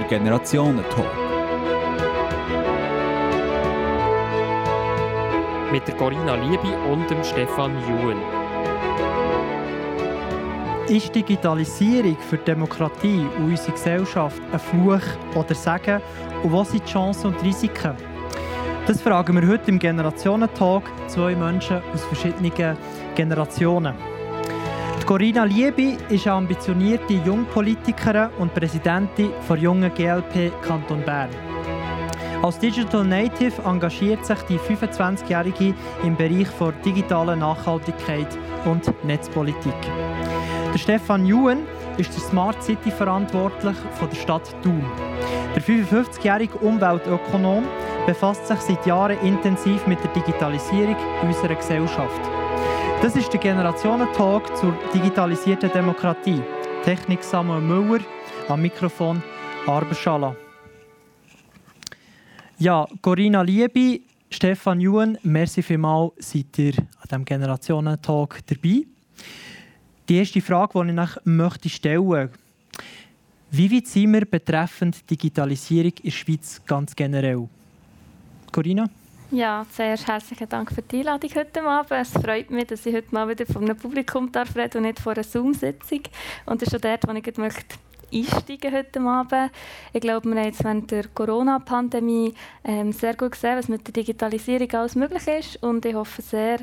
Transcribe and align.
der 0.00 0.08
Generationentalk. 0.08 1.06
Mit 5.70 5.86
der 5.86 5.94
Corinna 5.96 6.34
Liebi 6.34 6.72
und 6.90 7.08
dem 7.10 7.22
Stefan 7.22 7.72
Juhn. 7.88 8.16
Ist 10.88 11.14
Digitalisierung 11.14 12.16
für 12.18 12.38
die 12.38 12.44
Demokratie 12.44 13.26
und 13.36 13.50
unsere 13.50 13.72
Gesellschaft 13.72 14.42
ein 14.52 14.58
Fluch 14.58 15.02
oder 15.36 15.54
Segen? 15.54 16.00
Und 16.42 16.52
was 16.52 16.70
sind 16.70 16.86
die 16.86 16.92
Chancen 16.92 17.28
und 17.28 17.42
Risiken? 17.44 17.94
Das 18.86 19.00
fragen 19.00 19.40
wir 19.40 19.48
heute 19.48 19.70
im 19.70 19.78
Generationentalk 19.78 20.84
zwei 21.06 21.36
Menschen 21.36 21.80
aus 21.92 22.04
verschiedenen 22.04 22.52
Generationen. 23.14 24.09
Die 25.00 25.06
Corinna 25.06 25.44
Liebi 25.44 25.96
ist 26.10 26.26
eine 26.26 26.36
ambitionierte 26.36 27.14
Jungpolitikerin 27.14 28.28
und 28.38 28.54
Präsidentin 28.54 29.30
der 29.48 29.56
jungen 29.56 29.92
GLP 29.94 30.52
Kanton 30.62 31.02
Bern. 31.02 31.30
Als 32.42 32.58
Digital 32.58 33.04
Native 33.04 33.62
engagiert 33.64 34.24
sich 34.24 34.38
die 34.42 34.58
25-Jährige 34.58 35.74
im 36.04 36.16
Bereich 36.16 36.48
der 36.60 36.72
digitalen 36.84 37.40
Nachhaltigkeit 37.40 38.28
und 38.66 38.92
Netzpolitik. 39.04 39.74
Der 40.72 40.78
Stefan 40.78 41.26
Juhen 41.26 41.66
ist 41.96 42.14
der 42.14 42.22
Smart 42.22 42.62
City 42.62 42.90
verantwortlich 42.90 43.76
von 43.94 44.08
der 44.08 44.16
Stadt 44.16 44.54
Thun. 44.62 44.84
Der 45.56 45.62
55-jährige 45.62 46.58
Umweltökonom 46.58 47.64
befasst 48.06 48.46
sich 48.46 48.60
seit 48.60 48.86
Jahren 48.86 49.18
intensiv 49.24 49.86
mit 49.86 49.98
der 50.04 50.12
Digitalisierung 50.12 50.96
unserer 51.22 51.54
Gesellschaft. 51.54 52.39
Das 53.02 53.16
ist 53.16 53.32
der 53.32 53.40
Generationentalk 53.40 54.54
zur 54.58 54.76
digitalisierten 54.94 55.72
Demokratie. 55.72 56.42
Technik 56.84 57.24
Samuel 57.24 57.62
Müller, 57.62 58.04
am 58.46 58.60
Mikrofon 58.60 59.22
Arberschala. 59.66 60.36
Ja, 62.58 62.86
Corinna 63.00 63.40
Liebi, 63.40 64.02
Stefan 64.30 64.82
Juhen, 64.82 65.16
merci 65.22 65.62
vielmals, 65.62 66.12
seid 66.18 66.58
ihr 66.58 66.74
an 66.76 67.08
diesem 67.08 67.24
Generationentalk 67.24 68.40
dabei. 68.46 68.84
Die 70.08 70.16
erste 70.16 70.42
Frage, 70.42 70.82
die 70.82 70.90
ich 70.90 70.94
nach 70.94 71.16
möchte 71.24 71.70
stellen 71.70 72.30
wie 73.52 73.72
weit 73.72 73.88
sind 73.88 74.12
wir 74.12 74.26
betreffend 74.26 75.10
Digitalisierung 75.10 75.92
in 75.96 76.04
der 76.04 76.10
Schweiz 76.10 76.60
ganz 76.66 76.94
generell? 76.94 77.48
Corinna? 78.52 78.88
Ja, 79.32 79.64
sehr 79.70 79.96
herzlichen 79.96 80.48
Dank 80.48 80.72
für 80.72 80.82
die 80.82 80.98
Einladung 80.98 81.30
heute 81.36 81.62
Abend. 81.62 81.92
Es 81.92 82.10
freut 82.10 82.50
mich, 82.50 82.66
dass 82.66 82.84
ich 82.84 82.92
heute 82.92 83.14
mal 83.14 83.28
wieder 83.28 83.46
vor 83.46 83.62
einem 83.62 83.76
Publikum 83.76 84.32
darf 84.32 84.56
reden 84.56 84.78
und 84.78 84.82
nicht 84.82 84.98
vor 84.98 85.12
einer 85.12 85.22
Zoom-Sitzung. 85.22 86.00
Und 86.46 86.60
das 86.60 86.66
ist 86.66 86.72
schon 86.72 86.80
dort, 86.80 87.06
wo 87.06 87.12
ich 87.12 87.36
möchte 87.36 87.76
einsteigen 88.12 88.72
heute 88.72 89.00
Abend. 89.00 89.52
Ich 89.92 90.00
glaube, 90.00 90.28
wir 90.28 90.36
haben 90.36 90.46
jetzt 90.46 90.64
während 90.64 90.90
der 90.90 91.08
Corona-Pandemie 91.08 92.34
ähm, 92.64 92.92
sehr 92.92 93.14
gut 93.14 93.32
gesehen, 93.32 93.56
was 93.56 93.68
mit 93.68 93.86
der 93.86 93.92
Digitalisierung 93.92 94.70
alles 94.72 94.94
möglich 94.94 95.26
ist. 95.26 95.62
Und 95.62 95.84
ich 95.84 95.94
hoffe 95.94 96.22
sehr, 96.22 96.58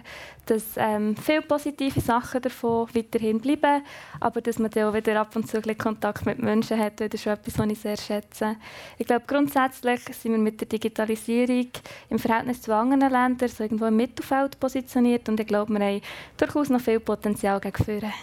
dass 0.46 0.64
ähm, 0.78 1.16
viele 1.16 1.42
positive 1.42 2.00
Sachen 2.00 2.42
davon 2.42 2.88
weiterhin 2.94 3.40
bleiben, 3.40 3.84
aber 4.20 4.42
dass 4.42 4.60
man 4.60 4.72
dann 4.72 4.90
auch 4.90 4.94
wieder 4.94 5.20
ab 5.20 5.36
und 5.36 5.48
zu 5.48 5.62
Kontakt 5.78 6.26
mit 6.26 6.40
Menschen 6.40 6.80
hat. 6.80 7.00
Das 7.00 7.10
ist 7.14 7.24
schon 7.24 7.34
etwas, 7.34 7.58
was 7.58 7.68
ich 7.68 7.80
sehr 7.80 7.98
schätze. 7.98 8.56
Ich 8.98 9.08
glaube, 9.08 9.26
grundsätzlich 9.28 10.02
sind 10.16 10.32
wir 10.32 10.40
mit 10.40 10.60
der 10.62 10.68
Digitalisierung 10.68 11.68
im 12.10 12.20
Verhältnis 12.20 12.62
zu 12.62 12.74
anderen 12.74 13.12
Ländern 13.12 13.50
so 13.50 13.64
irgendwo 13.64 13.86
im 13.86 13.98
Mittelfeld 13.98 14.60
positioniert 14.60 15.28
und 15.30 15.40
ich 15.40 15.48
glaube, 15.48 15.74
wir 15.74 15.86
haben 15.86 16.02
durchaus 16.38 16.70
noch 16.70 16.82
viel 16.82 17.00
Potenzial 17.00 17.60
gegen 17.60 17.84
vorne. 17.84 18.14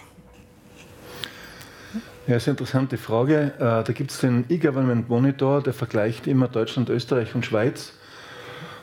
Ja, 2.27 2.37
ist 2.37 2.47
eine 2.47 2.53
interessante 2.53 2.97
Frage. 2.97 3.53
Äh, 3.59 3.83
da 3.83 3.93
gibt 3.93 4.09
es 4.09 4.19
den 4.19 4.45
E-Government 4.49 5.09
Monitor, 5.09 5.61
der 5.61 5.73
vergleicht 5.73 6.25
immer 6.25 6.47
Deutschland, 6.47 6.89
Österreich 6.89 7.35
und 7.35 7.45
Schweiz. 7.45 7.93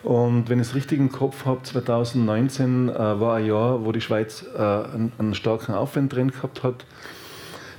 Und 0.05 0.49
wenn 0.49 0.61
ich 0.61 0.69
es 0.69 0.75
richtig 0.77 1.01
im 1.01 1.11
Kopf 1.11 1.45
habe, 1.45 1.61
2019 1.61 2.89
äh, 2.89 2.95
war 2.95 3.35
ein 3.35 3.47
Jahr, 3.47 3.85
wo 3.85 3.91
die 3.91 4.01
Schweiz 4.01 4.45
äh, 4.57 4.61
einen, 4.61 5.35
starken 5.35 5.75
Aufwärtstrend 5.75 6.35
gehabt 6.35 6.63
hat. 6.63 6.85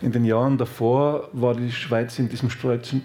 In 0.01 0.12
den 0.12 0.25
Jahren 0.25 0.57
davor 0.57 1.29
war 1.31 1.56
die 1.56 1.72
Schweiz 1.72 2.19
in 2.19 2.28
diesem 2.28 2.50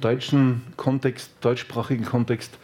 deutschen 0.01 0.63
Kontext, 0.77 1.31
deutschsprachigen 1.41 2.07
Kontext 2.07 2.59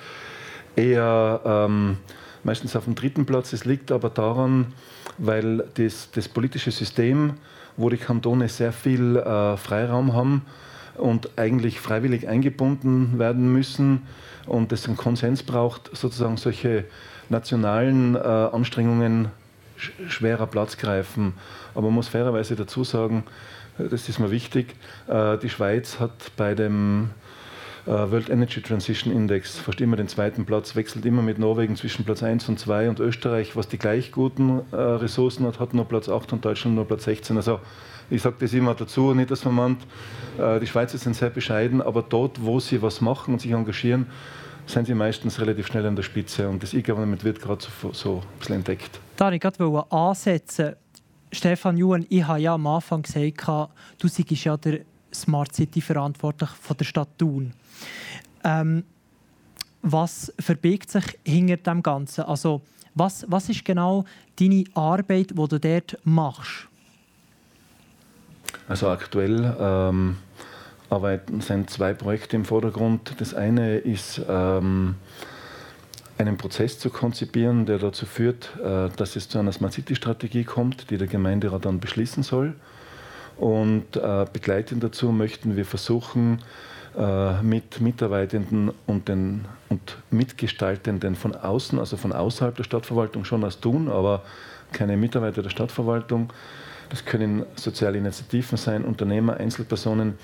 eher 0.75 1.41
ähm, 1.44 1.99
meistens 2.43 2.75
auf 2.75 2.82
dem 2.82 2.97
dritten 2.97 3.26
Platz. 3.26 3.53
Es 3.53 3.65
liegt 3.65 3.93
aber 3.93 4.11
daran, 4.11 4.72
weil 5.19 5.69
das, 5.75 6.11
das 6.11 6.28
politische 6.28 6.72
System 6.72 7.34
wo 7.77 7.89
die 7.89 7.97
Kantone 7.97 8.49
sehr 8.49 8.73
viel 8.73 9.17
äh, 9.17 9.57
Freiraum 9.57 10.12
haben 10.15 10.43
und 10.97 11.31
eigentlich 11.37 11.81
freiwillig 11.81 12.29
eingebunden 12.29 13.19
werden 13.19 13.53
müssen 13.53 14.03
und 14.47 14.73
es 14.73 14.87
einen 14.87 14.97
Konsens 14.97 15.43
braucht, 15.43 15.91
sozusagen 15.97 16.37
solche 16.37 16.85
nationalen 17.29 18.15
äh, 18.15 18.19
Anstrengungen 18.19 19.29
sch 19.77 19.93
schwerer 20.09 20.47
Platz 20.47 20.77
greifen. 20.77 21.35
Aber 21.75 21.87
man 21.87 21.95
muss 21.95 22.09
fairerweise 22.09 22.55
dazu 22.55 22.85
sagen, 22.85 23.25
das 23.79 24.09
ist 24.09 24.21
mir 24.21 24.31
wichtig, 24.31 24.77
äh, 25.09 25.37
die 25.39 25.51
Schweiz 25.51 25.99
hat 25.99 26.33
bei 26.37 26.55
dem 26.55 27.11
World 27.87 28.31
Energy 28.31 28.62
Transition 28.62 29.12
Index 29.12 29.59
fast 29.59 29.81
immer 29.81 29.97
den 29.97 30.09
zweiten 30.09 30.47
Platz, 30.47 30.75
wechselt 30.75 31.05
immer 31.05 31.22
mit 31.22 31.39
Norwegen 31.39 31.77
zwischen 31.77 32.05
Platz 32.05 32.22
1 32.22 32.49
und 32.49 32.59
2 32.59 32.89
und 32.89 33.00
Österreich, 33.00 33.56
was 33.56 33.69
die 33.69 33.78
gleich 33.78 34.11
guten 34.11 34.62
äh, 34.72 34.77
Ressourcen 34.77 35.47
hat, 35.47 35.61
hat 35.61 35.75
nur 35.75 35.84
Platz 35.84 36.09
8 36.09 36.33
und 36.33 36.44
Deutschland 36.44 36.77
nur 36.77 36.87
Platz 36.87 37.05
16. 37.05 37.37
Also 37.37 37.61
ich 38.11 38.23
sage 38.23 38.37
das 38.41 38.53
immer 38.55 38.75
dazu, 38.75 39.12
nicht 39.12 39.31
dass 39.31 39.44
man 39.44 39.55
meint, 39.55 39.83
äh, 40.39 40.61
die 40.61 40.67
Schweizer 40.67 40.97
sind 40.97 41.15
sehr 41.15 41.31
bescheiden, 41.31 41.83
aber 41.83 42.03
dort, 42.03 42.43
wo 42.43 42.59
sie 42.59 42.81
was 42.81 43.00
machen 43.00 43.34
und 43.34 43.41
sich 43.41 43.53
engagieren, 43.53 44.06
sind 44.67 44.87
sie 44.87 44.94
meistens 44.94 45.39
relativ 45.41 45.67
schnell 45.67 45.84
an 45.84 45.94
der 45.94 46.03
Spitze 46.03 46.49
und 46.49 46.62
das 46.62 46.73
E-Government 46.73 47.23
wird 47.23 47.41
gerade 47.41 47.62
so, 47.62 47.93
so 47.93 48.17
ein 48.17 48.39
bisschen 48.39 48.55
entdeckt. 48.56 48.99
Da 49.17 49.31
ich 49.31 49.41
gerade 49.41 49.93
ansetzen 49.93 50.77
Stefan 51.31 51.77
Juhn, 51.77 52.06
ich 52.09 52.25
habe 52.27 52.41
ja 52.41 52.55
am 52.55 52.67
Anfang 52.67 53.03
gesagt, 53.03 53.71
du 53.99 54.09
seist 54.09 54.44
ja 54.44 54.56
der 54.56 54.81
Smart 55.12 55.55
City 55.55 55.81
verantwortlich 55.81 56.50
von 56.50 56.77
der 56.77 56.84
Stadt 56.84 57.09
Thun. 57.19 57.53
Ähm, 58.44 58.84
was 59.82 60.32
verbirgt 60.38 60.91
sich 60.91 61.19
hinter 61.25 61.56
dem 61.56 61.82
Ganzen? 61.82 62.22
Also, 62.25 62.62
was, 62.94 63.27
was 63.28 63.49
ist 63.49 63.65
genau 63.65 64.05
deine 64.38 64.65
Arbeit, 64.75 65.31
die 65.31 65.34
du 65.34 65.59
dort 65.59 65.99
machst? 66.05 66.69
Also 68.69 68.88
aktuell 68.88 69.56
ähm, 69.59 70.16
arbeiten, 70.88 71.41
sind 71.41 71.69
zwei 71.71 71.93
Projekte 71.93 72.37
im 72.37 72.44
Vordergrund. 72.44 73.15
Das 73.19 73.34
eine 73.34 73.78
ist, 73.78 74.22
ähm, 74.28 74.94
einen 76.19 76.37
Prozess 76.37 76.78
zu 76.78 76.91
konzipieren, 76.91 77.66
der 77.66 77.78
dazu 77.78 78.06
führt, 78.06 78.53
äh, 78.62 78.88
dass 78.97 79.16
es 79.16 79.28
zu 79.28 79.38
einer 79.38 79.53
Smart 79.53 79.72
City-Strategie 79.72 80.44
kommt, 80.44 80.91
die 80.91 80.99
der 80.99 81.09
Gemeinderat 81.09 81.65
dann 81.65 81.81
beschließen 81.81 82.22
soll. 82.22 82.55
Und 83.37 83.97
äh, 83.97 84.26
begleitend 84.32 84.84
dazu 84.84 85.11
möchten 85.11 85.56
wir 85.56 85.65
versuchen, 85.65 86.38
äh, 86.97 87.43
mit 87.43 87.81
Mitarbeitenden 87.81 88.71
und, 88.87 89.09
den, 89.09 89.47
und 89.69 89.97
Mitgestaltenden 90.10 91.16
von 91.16 91.34
außen, 91.34 91.78
also 91.78 91.97
von 91.97 92.12
außerhalb 92.12 92.56
der 92.56 92.65
Stadtverwaltung 92.65 93.25
schon 93.25 93.43
was 93.43 93.60
tun, 93.60 93.88
aber 93.88 94.22
keine 94.72 94.97
Mitarbeiter 94.97 95.43
der 95.43 95.50
Stadtverwaltung. 95.50 96.32
Das 96.91 97.05
können 97.05 97.44
soziale 97.56 97.99
Initiativen 97.99 98.59
sein, 98.59 98.84
Unternehmer, 98.84 99.37
Einzelpersonen, 99.38 100.19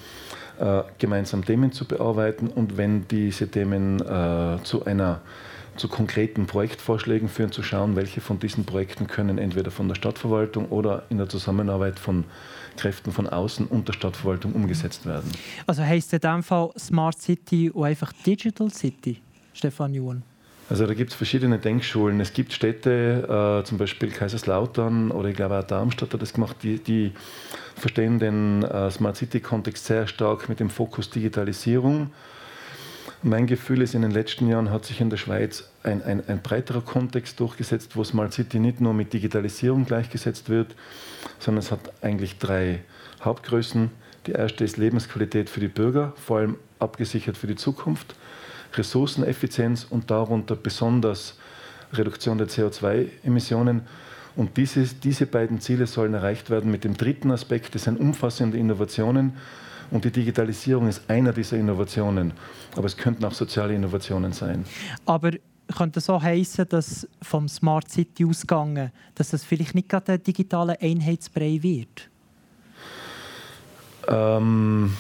äh, 0.61 0.83
gemeinsam 0.99 1.45
Themen 1.45 1.73
zu 1.73 1.87
bearbeiten 1.87 2.49
und 2.49 2.77
wenn 2.77 3.09
diese 3.09 3.49
Themen 3.49 4.01
äh, 4.01 4.63
zu 4.63 4.85
einer 4.85 5.21
zu 5.81 5.89
konkreten 5.89 6.47
Projektvorschlägen 6.47 7.29
führen, 7.29 7.53
zu 7.53 7.63
schauen, 7.63 7.97
welche 7.97 8.21
von 8.21 8.39
diesen 8.39 8.65
Projekten 8.67 9.07
können 9.07 9.39
entweder 9.39 9.71
von 9.71 9.89
der 9.89 9.95
Stadtverwaltung 9.95 10.67
oder 10.67 11.05
in 11.09 11.17
der 11.17 11.29
Zusammenarbeit 11.29 11.99
von 11.99 12.25
Kräften 12.77 13.13
von 13.13 13.27
außen 13.27 13.67
und 13.67 13.89
der 13.89 13.95
Stadtverwaltung 13.95 14.53
umgesetzt 14.53 15.07
werden. 15.07 15.33
Also 15.67 15.83
heißt 15.83 16.13
in 16.13 16.21
dem 16.21 16.43
Fall 16.43 16.71
Smart 16.79 17.19
City 17.19 17.71
und 17.71 17.85
einfach 17.85 18.13
Digital 18.13 18.71
City, 18.71 19.23
Stefan 19.55 19.95
Juhn? 19.95 20.23
Also 20.69 20.87
da 20.87 20.95
gibt 20.95 21.11
es 21.11 21.17
verschiedene 21.17 21.59
Denkschulen. 21.59 22.21
Es 22.21 22.33
gibt 22.33 22.53
Städte, 22.53 23.61
äh, 23.63 23.67
zum 23.67 23.79
Beispiel 23.79 24.11
Kaiserslautern 24.11 25.11
oder 25.11 25.31
ich 25.31 25.37
glaube 25.37 25.59
auch 25.59 25.65
Darmstadt 25.65 26.13
hat 26.13 26.23
das 26.23 26.35
gemacht, 26.35 26.57
die, 26.63 26.79
die 26.79 27.13
verstehen 27.75 28.19
den 28.19 28.63
äh, 28.63 28.91
Smart 28.91 29.17
City-Kontext 29.17 29.87
sehr 29.87 30.07
stark 30.07 30.49
mit 30.51 30.61
dem 30.61 30.69
Fokus 30.69 31.09
Digitalisierung. 31.11 32.11
Mein 33.23 33.47
Gefühl 33.47 33.83
ist, 33.83 33.95
in 33.95 34.01
den 34.01 34.13
letzten 34.13 34.49
Jahren 34.49 34.71
hat 34.71 34.87
sich 34.87 35.03
in 35.03 35.11
der 35.11 35.19
Schweiz 35.19 35.69
ein, 35.83 36.03
ein, 36.03 36.27
ein 36.27 36.41
breiterer 36.41 36.81
Kontext 36.81 37.39
durchgesetzt, 37.39 37.95
wo 37.95 38.03
Smart 38.03 38.33
City 38.33 38.59
nicht 38.59 38.81
nur 38.81 38.95
mit 38.95 39.13
Digitalisierung 39.13 39.85
gleichgesetzt 39.85 40.49
wird, 40.49 40.75
sondern 41.39 41.63
es 41.63 41.71
hat 41.71 41.81
eigentlich 42.01 42.39
drei 42.39 42.81
Hauptgrößen. 43.23 43.91
Die 44.27 44.33
erste 44.33 44.65
ist 44.65 44.79
Lebensqualität 44.79 45.51
für 45.51 45.61
die 45.61 45.69
Bürger, 45.69 46.15
vor 46.17 46.39
allem 46.39 46.57
abgesichert 46.79 47.37
für 47.37 47.47
die 47.47 47.57
Zukunft, 47.57 48.15
Ressourceneffizienz 48.73 49.87
und 49.91 50.11
darunter 50.11 50.57
besonders 50.57 51.39
Reduktion 51.93 52.39
der 52.39 52.49
CO2-Emissionen. 52.49 53.83
Und 54.35 54.57
diese, 54.57 54.85
diese 54.85 55.27
beiden 55.27 55.61
Ziele 55.61 55.87
sollen 55.87 56.15
erreicht 56.15 56.49
werden 56.49 56.71
mit 56.71 56.85
dem 56.85 56.97
dritten 56.97 57.31
Aspekt, 57.31 57.75
das 57.75 57.85
sind 57.85 58.01
umfassende 58.01 58.57
Innovationen, 58.57 59.35
Und 59.91 60.05
die 60.05 60.11
Digitalisierung 60.11 60.89
ist 60.89 61.09
einer 61.09 61.33
dieser 61.33 61.57
Innovationen. 61.57 62.33
Aber 62.77 62.87
es 62.87 62.97
könnten 62.97 63.25
auch 63.25 63.33
soziale 63.33 63.75
Innovationen 63.75 64.33
sein. 64.33 64.65
Aber 65.05 65.33
könnte 65.77 66.01
so 66.01 66.21
heißen, 66.21 66.69
dass 66.69 67.09
vom 67.23 67.49
Smart 67.49 67.91
City 67.91 68.25
ausgegangen, 68.25 68.91
dass 69.15 69.31
das 69.31 69.45
vielleicht 69.45 69.75
nicht 69.75 69.89
gerade 69.89 70.13
ein 70.13 70.23
digitaler 70.23 70.77
Einheitsbrei 70.81 71.59
wird? 71.63 72.09
Ähm 74.09 74.97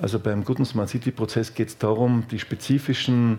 also 0.00 0.18
beim 0.18 0.44
guten 0.44 0.64
Smart 0.64 0.90
City 0.90 1.10
Prozess 1.10 1.54
geht 1.54 1.68
es 1.68 1.78
darum, 1.78 2.24
die 2.30 2.38
spezifischen 2.38 3.38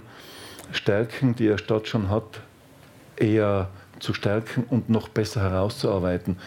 Stärken, 0.72 1.36
die 1.36 1.50
eine 1.50 1.58
Stadt 1.60 1.88
schon 1.88 2.10
hat, 2.10 2.42
eher 3.16 3.70
zu 4.00 4.14
stärken 4.14 4.64
und 4.70 4.90
noch 4.90 5.08
besser 5.08 5.42
herauszuarbeiten. 5.42 6.38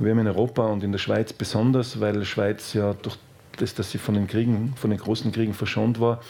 Wir 0.00 0.12
haben 0.12 0.20
in 0.20 0.28
Europa 0.28 0.64
und 0.64 0.84
in 0.84 0.92
der 0.92 1.00
Schweiz 1.00 1.32
besonders, 1.32 1.98
weil 1.98 2.24
Schweiz 2.24 2.72
ja 2.72 2.94
durch 2.94 3.16
das, 3.56 3.74
dass 3.74 3.90
sie 3.90 3.98
von 3.98 4.14
den 4.14 4.28
Kriegen, 4.28 4.74
von 4.76 4.90
den 4.90 4.98
großen 5.00 5.32
Kriegen 5.32 5.54
verschont 5.54 5.98
war, 5.98 6.20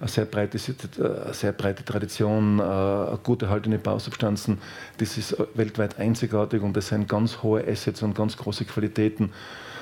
eine 0.00 0.08
sehr 0.08 0.24
breite, 0.24 0.58
eine 0.98 1.34
sehr 1.34 1.52
breite 1.52 1.84
Tradition, 1.84 2.58
äh, 2.58 3.18
gut 3.22 3.42
erhaltene 3.42 3.78
Bausubstanzen. 3.78 4.56
Das 4.96 5.18
ist 5.18 5.36
weltweit 5.54 5.98
einzigartig 5.98 6.62
und 6.62 6.74
das 6.78 6.88
sind 6.88 7.06
ganz 7.08 7.42
hohe 7.42 7.62
Assets 7.68 8.02
und 8.02 8.14
ganz 8.14 8.38
große 8.38 8.64
Qualitäten 8.64 9.32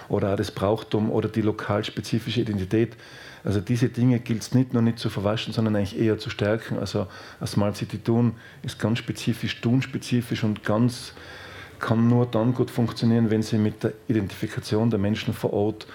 oder 0.08 0.32
auch 0.32 0.36
das 0.36 0.50
Brauchtum 0.50 1.10
oder 1.10 1.28
die 1.28 1.42
lokalspezifische 1.42 2.40
Identität. 2.40 2.96
Also 3.44 3.60
diese 3.60 3.88
Dinge 3.88 4.18
gilt 4.18 4.42
es 4.42 4.52
nicht 4.52 4.72
nur 4.72 4.82
nicht 4.82 4.98
zu 4.98 5.10
verwaschen, 5.10 5.52
sondern 5.52 5.76
eigentlich 5.76 5.96
eher 5.96 6.18
zu 6.18 6.28
stärken. 6.28 6.76
Also 6.80 7.06
ein 7.38 7.46
Smart 7.46 7.76
City 7.76 7.98
Tun 7.98 8.34
ist 8.64 8.80
ganz 8.80 8.98
spezifisch, 8.98 9.60
tun-spezifisch 9.60 10.42
und 10.42 10.64
ganz 10.64 11.12
kann 11.78 12.08
nur 12.08 12.26
dann 12.26 12.55
gut 12.55 12.70
funktionieren, 12.70 13.31
wenn 13.31 13.43
sie 13.43 13.58
mit 13.58 13.82
der 13.82 13.93
Identifikation 14.08 14.90
der 14.90 14.99
Menschen 14.99 15.34
vor 15.34 15.52
Ort 15.52 15.87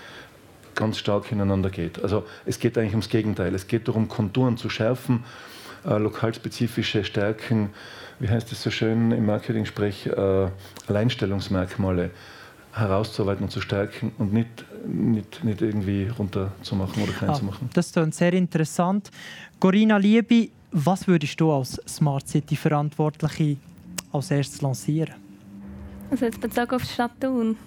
ganz 0.75 0.97
stark 0.97 1.31
ineinander 1.31 1.69
geht. 1.69 2.01
Also 2.01 2.23
es 2.45 2.59
geht 2.59 2.77
eigentlich 2.77 2.93
ums 2.93 3.09
Gegenteil. 3.09 3.53
Es 3.53 3.67
geht 3.67 3.87
darum, 3.87 4.07
Konturen 4.07 4.57
zu 4.57 4.69
schärfen, 4.69 5.23
äh, 5.85 5.97
lokalspezifische 5.97 7.03
Stärken, 7.03 7.69
wie 8.19 8.29
heißt 8.29 8.51
es 8.51 8.61
so 8.61 8.71
schön 8.71 9.11
im 9.11 9.25
Marketing-Sprech, 9.25 10.07
äh, 10.07 10.47
Alleinstellungsmerkmale 10.87 12.11
herauszuarbeiten 12.73 13.43
und 13.43 13.49
zu 13.49 13.59
stärken 13.59 14.13
und 14.17 14.31
nicht, 14.31 14.65
nicht, 14.87 15.43
nicht 15.43 15.61
irgendwie 15.61 16.07
runterzumachen 16.07 17.03
oder 17.03 17.11
klein 17.11 17.29
ah, 17.31 17.33
zu 17.33 17.45
machen. 17.45 17.69
Das 17.73 17.87
ist 17.91 18.13
sehr 18.13 18.33
interessant. 18.33 19.11
Corinna 19.59 19.97
Liebi, 19.97 20.51
was 20.71 21.07
würdest 21.07 21.39
du 21.41 21.51
als 21.51 21.81
Smart 21.87 22.27
City 22.29 22.55
Verantwortliche 22.55 23.57
als 24.13 24.31
erstes 24.31 24.61
lancieren? 24.61 25.15
Also 26.11 26.25
jetzt 26.25 26.41
bezogen 26.41 26.75
auf 26.75 26.83
die 26.83 26.89
Stadt 26.89 27.19
Thun? 27.21 27.57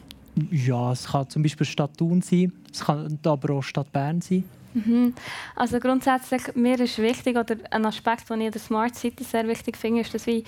Ja, 0.50 0.93
es 0.93 1.06
kann 1.06 1.29
zum 1.31 1.43
Beispiel 1.43 1.67
Stadt 1.67 1.96
Thun 1.96 2.20
sein, 2.20 2.52
es 2.70 2.85
kann 2.85 3.19
aber 3.25 3.55
auch 3.55 3.62
Stadt 3.62 3.91
Bern 3.91 4.20
sein. 4.20 4.44
Mhm. 4.75 5.14
Also 5.56 5.79
grundsätzlich, 5.79 6.55
mir 6.55 6.79
ist 6.79 6.99
wichtig, 6.99 7.37
oder 7.38 7.56
ein 7.70 7.87
Aspekt, 7.87 8.29
den 8.29 8.41
ich 8.41 8.46
in 8.46 8.52
der 8.52 8.61
Smart 8.61 8.94
City 8.94 9.25
sehr 9.25 9.49
wichtig 9.49 9.76
finde, 9.76 10.02
ist, 10.02 10.12
dass 10.12 10.26
wir 10.26 10.43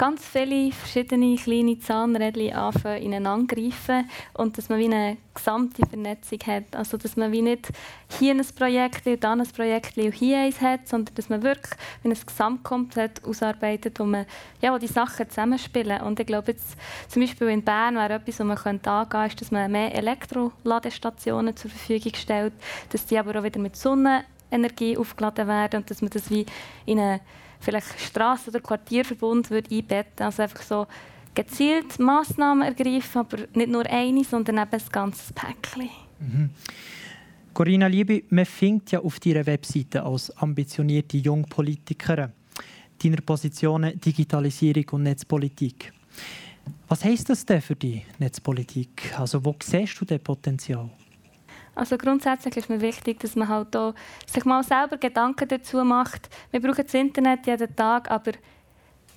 ganz 0.00 0.24
viele 0.24 0.72
verschiedene 0.72 1.36
kleine 1.36 1.78
Zahnrädchen 1.78 2.54
anfangen, 2.54 3.02
ineinander 3.02 3.54
greifen 3.54 4.08
und 4.32 4.56
dass 4.56 4.70
man 4.70 4.78
wie 4.78 4.86
eine 4.86 5.18
gesamte 5.34 5.86
Vernetzung 5.86 6.38
hat. 6.46 6.74
Also 6.74 6.96
dass 6.96 7.18
man 7.18 7.32
wie 7.32 7.42
nicht 7.42 7.68
hier 8.18 8.32
ein 8.32 8.42
Projekt 8.56 9.02
dann 9.22 9.42
ein 9.42 9.48
Projekt 9.48 9.98
und 9.98 10.14
hier 10.14 10.38
eins 10.38 10.62
hat, 10.62 10.88
sondern 10.88 11.14
dass 11.16 11.28
man 11.28 11.42
wirklich 11.42 11.74
wie 12.02 12.08
ein 12.08 12.16
Gesamtkonzept 12.26 13.26
ausarbeitet, 13.26 14.00
wo, 14.00 14.04
man, 14.04 14.24
ja, 14.62 14.72
wo 14.72 14.78
die 14.78 14.86
Sachen 14.86 15.28
zusammenspielen. 15.28 16.00
Und 16.00 16.18
ich 16.18 16.26
glaube 16.26 16.52
jetzt 16.52 16.78
zum 17.08 17.20
Beispiel 17.20 17.48
in 17.48 17.62
Bern 17.62 17.96
wäre 17.96 18.14
etwas, 18.14 18.40
was 18.40 18.46
man 18.46 18.56
angehen 18.56 18.80
könnte, 18.82 19.26
ist, 19.26 19.40
dass 19.42 19.50
man 19.50 19.70
mehr 19.70 19.94
Elektroladestationen 19.94 21.54
zur 21.54 21.70
Verfügung 21.70 22.14
stellt, 22.14 22.54
dass 22.88 23.04
die 23.04 23.18
aber 23.18 23.38
auch 23.38 23.44
wieder 23.44 23.60
mit 23.60 23.76
Sonnenenergie 23.76 24.96
aufgeladen 24.96 25.46
werden 25.46 25.80
und 25.80 25.90
dass 25.90 26.00
man 26.00 26.08
das 26.08 26.30
wie 26.30 26.46
in 26.86 27.00
eine 27.00 27.20
vielleicht 27.60 27.88
Straßen- 27.98 28.48
oder 28.48 28.60
Quartierverbund 28.60 29.50
würde 29.50 29.74
einbetten 29.74 30.26
Also 30.26 30.42
einfach 30.42 30.62
so 30.62 30.86
gezielt 31.34 31.98
Massnahmen 31.98 32.62
ergreifen, 32.62 33.18
aber 33.18 33.38
nicht 33.54 33.70
nur 33.70 33.86
eine, 33.86 34.24
sondern 34.24 34.58
eben 34.58 34.72
ein 34.72 34.80
ganzes 34.90 35.32
Päckchen. 35.32 35.90
Mhm. 36.18 36.50
Corinna 37.54 37.86
Liebe, 37.86 38.22
man 38.30 38.46
findet 38.46 38.92
ja 38.92 39.00
auf 39.00 39.20
deiner 39.20 39.44
Webseite 39.46 40.02
als 40.02 40.30
ambitionierte 40.36 41.16
Jungpolitikerin 41.18 42.32
deine 43.02 43.16
Positionen 43.16 43.98
Digitalisierung 43.98 44.84
und 44.92 45.02
Netzpolitik. 45.04 45.92
Was 46.88 47.04
heisst 47.04 47.28
das 47.30 47.44
denn 47.44 47.62
für 47.62 47.76
die 47.76 48.02
Netzpolitik? 48.18 49.12
Also 49.18 49.44
wo 49.44 49.54
siehst 49.62 50.00
du 50.00 50.04
das 50.04 50.20
Potenzial? 50.20 50.90
Also 51.74 51.96
grundsätzlich 51.96 52.56
ist 52.56 52.68
mir 52.68 52.80
wichtig, 52.80 53.20
dass 53.20 53.36
man 53.36 53.48
halt 53.48 53.74
auch 53.76 53.94
sich 54.26 54.44
mal 54.44 54.62
selber 54.62 54.96
Gedanken 54.96 55.48
dazu 55.48 55.84
macht. 55.84 56.28
Wir 56.50 56.60
brauchen 56.60 56.84
das 56.84 56.94
Internet 56.94 57.46
jeden 57.46 57.74
Tag, 57.76 58.10
aber 58.10 58.32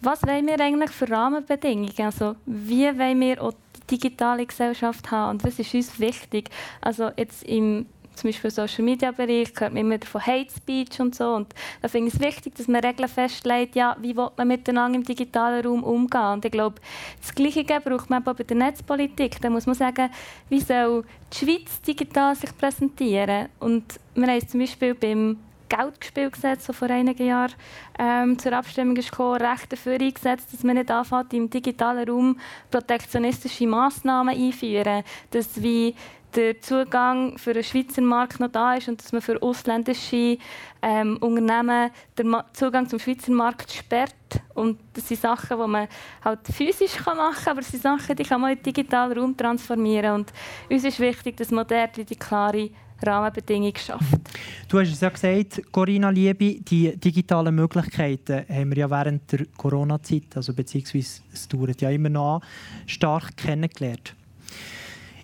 was 0.02 0.22
wollen 0.24 0.48
wir 0.48 0.60
eigentlich 0.60 0.92
für 0.92 1.10
Rahmenbedingungen? 1.10 1.94
Also 2.00 2.36
wie 2.46 2.88
wollen 2.98 3.20
wir 3.22 3.42
auch 3.42 3.54
die 3.76 3.98
digitale 3.98 4.46
Gesellschaft 4.46 5.10
haben 5.12 5.32
und 5.32 5.44
was 5.44 5.60
ist 5.60 5.74
uns 5.74 6.00
wichtig? 6.00 6.50
Also 6.82 7.12
jetzt 7.18 7.44
im 7.44 7.86
zum 8.16 8.30
Beispiel 8.30 8.50
im 8.50 8.56
Social 8.56 8.84
Media 8.84 9.12
Bereich 9.12 9.50
hört 9.58 9.74
man 9.74 9.78
immer 9.78 9.98
von 10.06 10.26
Hate 10.26 10.52
Speech 10.56 11.00
und 11.00 11.16
so. 11.16 11.34
Und 11.36 11.54
da 11.82 11.88
finde 11.88 12.10
ich 12.10 12.16
es 12.16 12.20
wichtig, 12.20 12.56
dass 12.56 12.68
man 12.68 12.84
Regeln 12.84 13.10
festlegt, 13.10 13.76
ja, 13.76 13.96
wie 14.00 14.16
will 14.16 14.30
man 14.38 14.48
miteinander 14.48 14.98
im 14.98 15.04
digitalen 15.04 15.66
Raum 15.66 15.84
umgehen. 15.84 16.34
Und 16.34 16.46
ich 16.46 16.52
glaube, 16.52 16.76
das 17.22 17.34
Gleiche 17.34 17.64
braucht 17.64 18.10
man 18.10 18.26
auch 18.26 18.34
bei 18.34 18.44
der 18.44 18.58
Netzpolitik. 18.58 19.42
Da 19.42 19.50
muss 19.50 19.66
man 19.66 19.76
sagen, 19.76 20.10
wie 20.50 20.60
soll 20.60 21.04
die 21.34 21.38
Schweiz 21.38 21.82
digital 21.82 22.36
sich 22.36 22.56
präsentieren? 22.58 23.50
Und 23.60 24.00
wir 24.16 24.28
haben 24.28 24.38
es 24.38 24.48
zum 24.48 24.60
Beispiel 24.60 24.94
beim 24.94 25.38
Geldgespielgesetz, 25.76 26.68
das 26.68 26.76
vor 26.76 26.90
einigen 26.90 27.26
Jahren 27.26 27.54
ähm, 27.98 28.38
zur 28.38 28.54
Abstimmung 28.54 28.96
gekommen, 28.96 29.42
recht 29.42 29.72
dafür 29.72 29.94
eingesetzt, 29.94 30.54
dass 30.54 30.64
man 30.64 30.76
nicht 30.76 30.92
anfängt, 30.92 31.34
im 31.34 31.50
digitalen 31.50 32.08
Raum 32.08 32.40
protektionistische 32.70 33.66
Massnahmen 33.66 34.36
einführen, 34.36 35.04
dass 35.32 35.62
wie 35.62 35.96
der 36.36 36.62
Zugang 36.62 37.38
für 37.38 37.54
den 37.54 37.64
Schweizer 37.64 38.02
Markt 38.02 38.40
noch 38.40 38.52
da 38.52 38.76
ist 38.76 38.88
und 38.88 39.02
dass 39.04 39.12
man 39.12 39.22
für 39.22 39.42
ausländische 39.42 40.38
ähm, 40.82 41.18
Unternehmen 41.18 41.92
den 42.18 42.36
Zugang 42.54 42.88
zum 42.88 43.00
Schweizer 43.00 43.32
Markt 43.32 43.72
sperrt. 43.72 44.14
Und 44.54 44.80
das 44.94 45.08
sind 45.08 45.22
Sachen, 45.22 45.58
die 45.58 45.68
man 45.68 45.88
halt 46.24 46.40
physisch 46.52 46.98
machen 47.06 47.44
kann, 47.44 47.52
aber 47.52 47.62
das 47.62 47.72
sind 47.72 47.84
Sachen, 47.84 48.16
die 48.16 48.24
kann 48.24 48.42
man 48.42 48.58
in 48.58 48.64
digitalen 48.64 49.18
Raum 49.18 49.38
transformieren. 49.38 50.16
Und 50.16 50.34
uns 50.70 50.84
ist 50.84 51.00
wichtig, 51.00 51.38
dass 51.38 51.52
man 51.52 51.68
dort 51.68 51.98
die 51.98 52.16
klare 52.16 52.70
Rahmenbedingungen 53.06 53.76
schafft. 53.76 54.22
Du 54.68 54.80
hast 54.80 54.92
es 54.92 55.02
ja 55.02 55.10
gesagt, 55.10 55.62
Corinna 55.72 56.10
Liebe, 56.10 56.62
die 56.62 56.96
digitalen 56.98 57.54
Möglichkeiten 57.54 58.46
haben 58.48 58.70
wir 58.72 58.78
ja 58.78 58.90
während 58.90 59.32
der 59.32 59.46
Corona-Zeit, 59.58 60.36
also 60.36 60.54
beziehungsweise 60.54 61.22
es 61.32 61.48
dauert 61.48 61.82
ja 61.82 61.90
immer 61.90 62.10
noch 62.10 62.36
an, 62.36 62.42
stark 62.88 63.36
kennengelernt. 63.38 64.16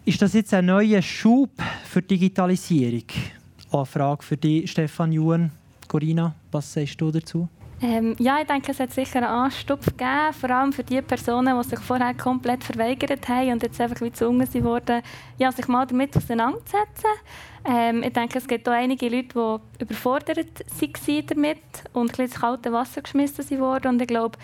Ist 0.05 0.21
das 0.21 0.33
jetzt 0.33 0.53
ein 0.53 0.65
neuer 0.65 1.01
Schub 1.01 1.51
für 1.83 2.01
Digitalisierung? 2.01 3.03
Auch 3.71 3.79
eine 3.79 3.85
Frage 3.85 4.23
für 4.23 4.37
dich, 4.37 4.71
Stefan 4.71 5.11
Juhn. 5.11 5.51
Corinna, 5.87 6.33
was 6.51 6.73
sagst 6.73 6.99
du 7.01 7.11
dazu? 7.11 7.49
Ähm, 7.81 8.15
ja, 8.19 8.39
ich 8.41 8.47
denke, 8.47 8.71
es 8.71 8.79
hat 8.79 8.91
sicher 8.91 9.17
einen 9.17 9.27
Anstupf 9.27 9.85
gegeben, 9.85 10.33
vor 10.33 10.49
allem 10.49 10.73
für 10.73 10.83
die 10.83 11.01
Personen, 11.01 11.57
die 11.57 11.69
sich 11.69 11.79
vorher 11.79 12.13
komplett 12.13 12.63
verweigert 12.63 13.27
haben 13.29 13.53
und 13.53 13.63
jetzt 13.63 13.79
einfach 13.79 14.01
wie 14.01 14.09
gezwungen 14.09 14.47
wurden, 14.63 15.01
ja, 15.37 15.51
sich 15.51 15.67
mal 15.67 15.85
damit 15.85 16.15
auseinanderzusetzen. 16.15 17.09
Ähm, 17.65 18.03
ich 18.03 18.13
denke, 18.13 18.37
es 18.37 18.47
gibt 18.47 18.67
auch 18.67 18.73
einige 18.73 19.07
Leute, 19.07 19.61
die 19.79 19.83
überfordert 19.83 20.37
waren 20.37 21.25
damit 21.27 21.57
und 21.93 22.19
ein 22.19 22.25
ins 22.25 22.35
kalte 22.35 22.73
Wasser 22.73 23.01
geschmissen 23.01 23.59
wurden. 23.59 23.87
Und 23.87 24.01
ich 24.01 24.07
glaube, 24.07 24.37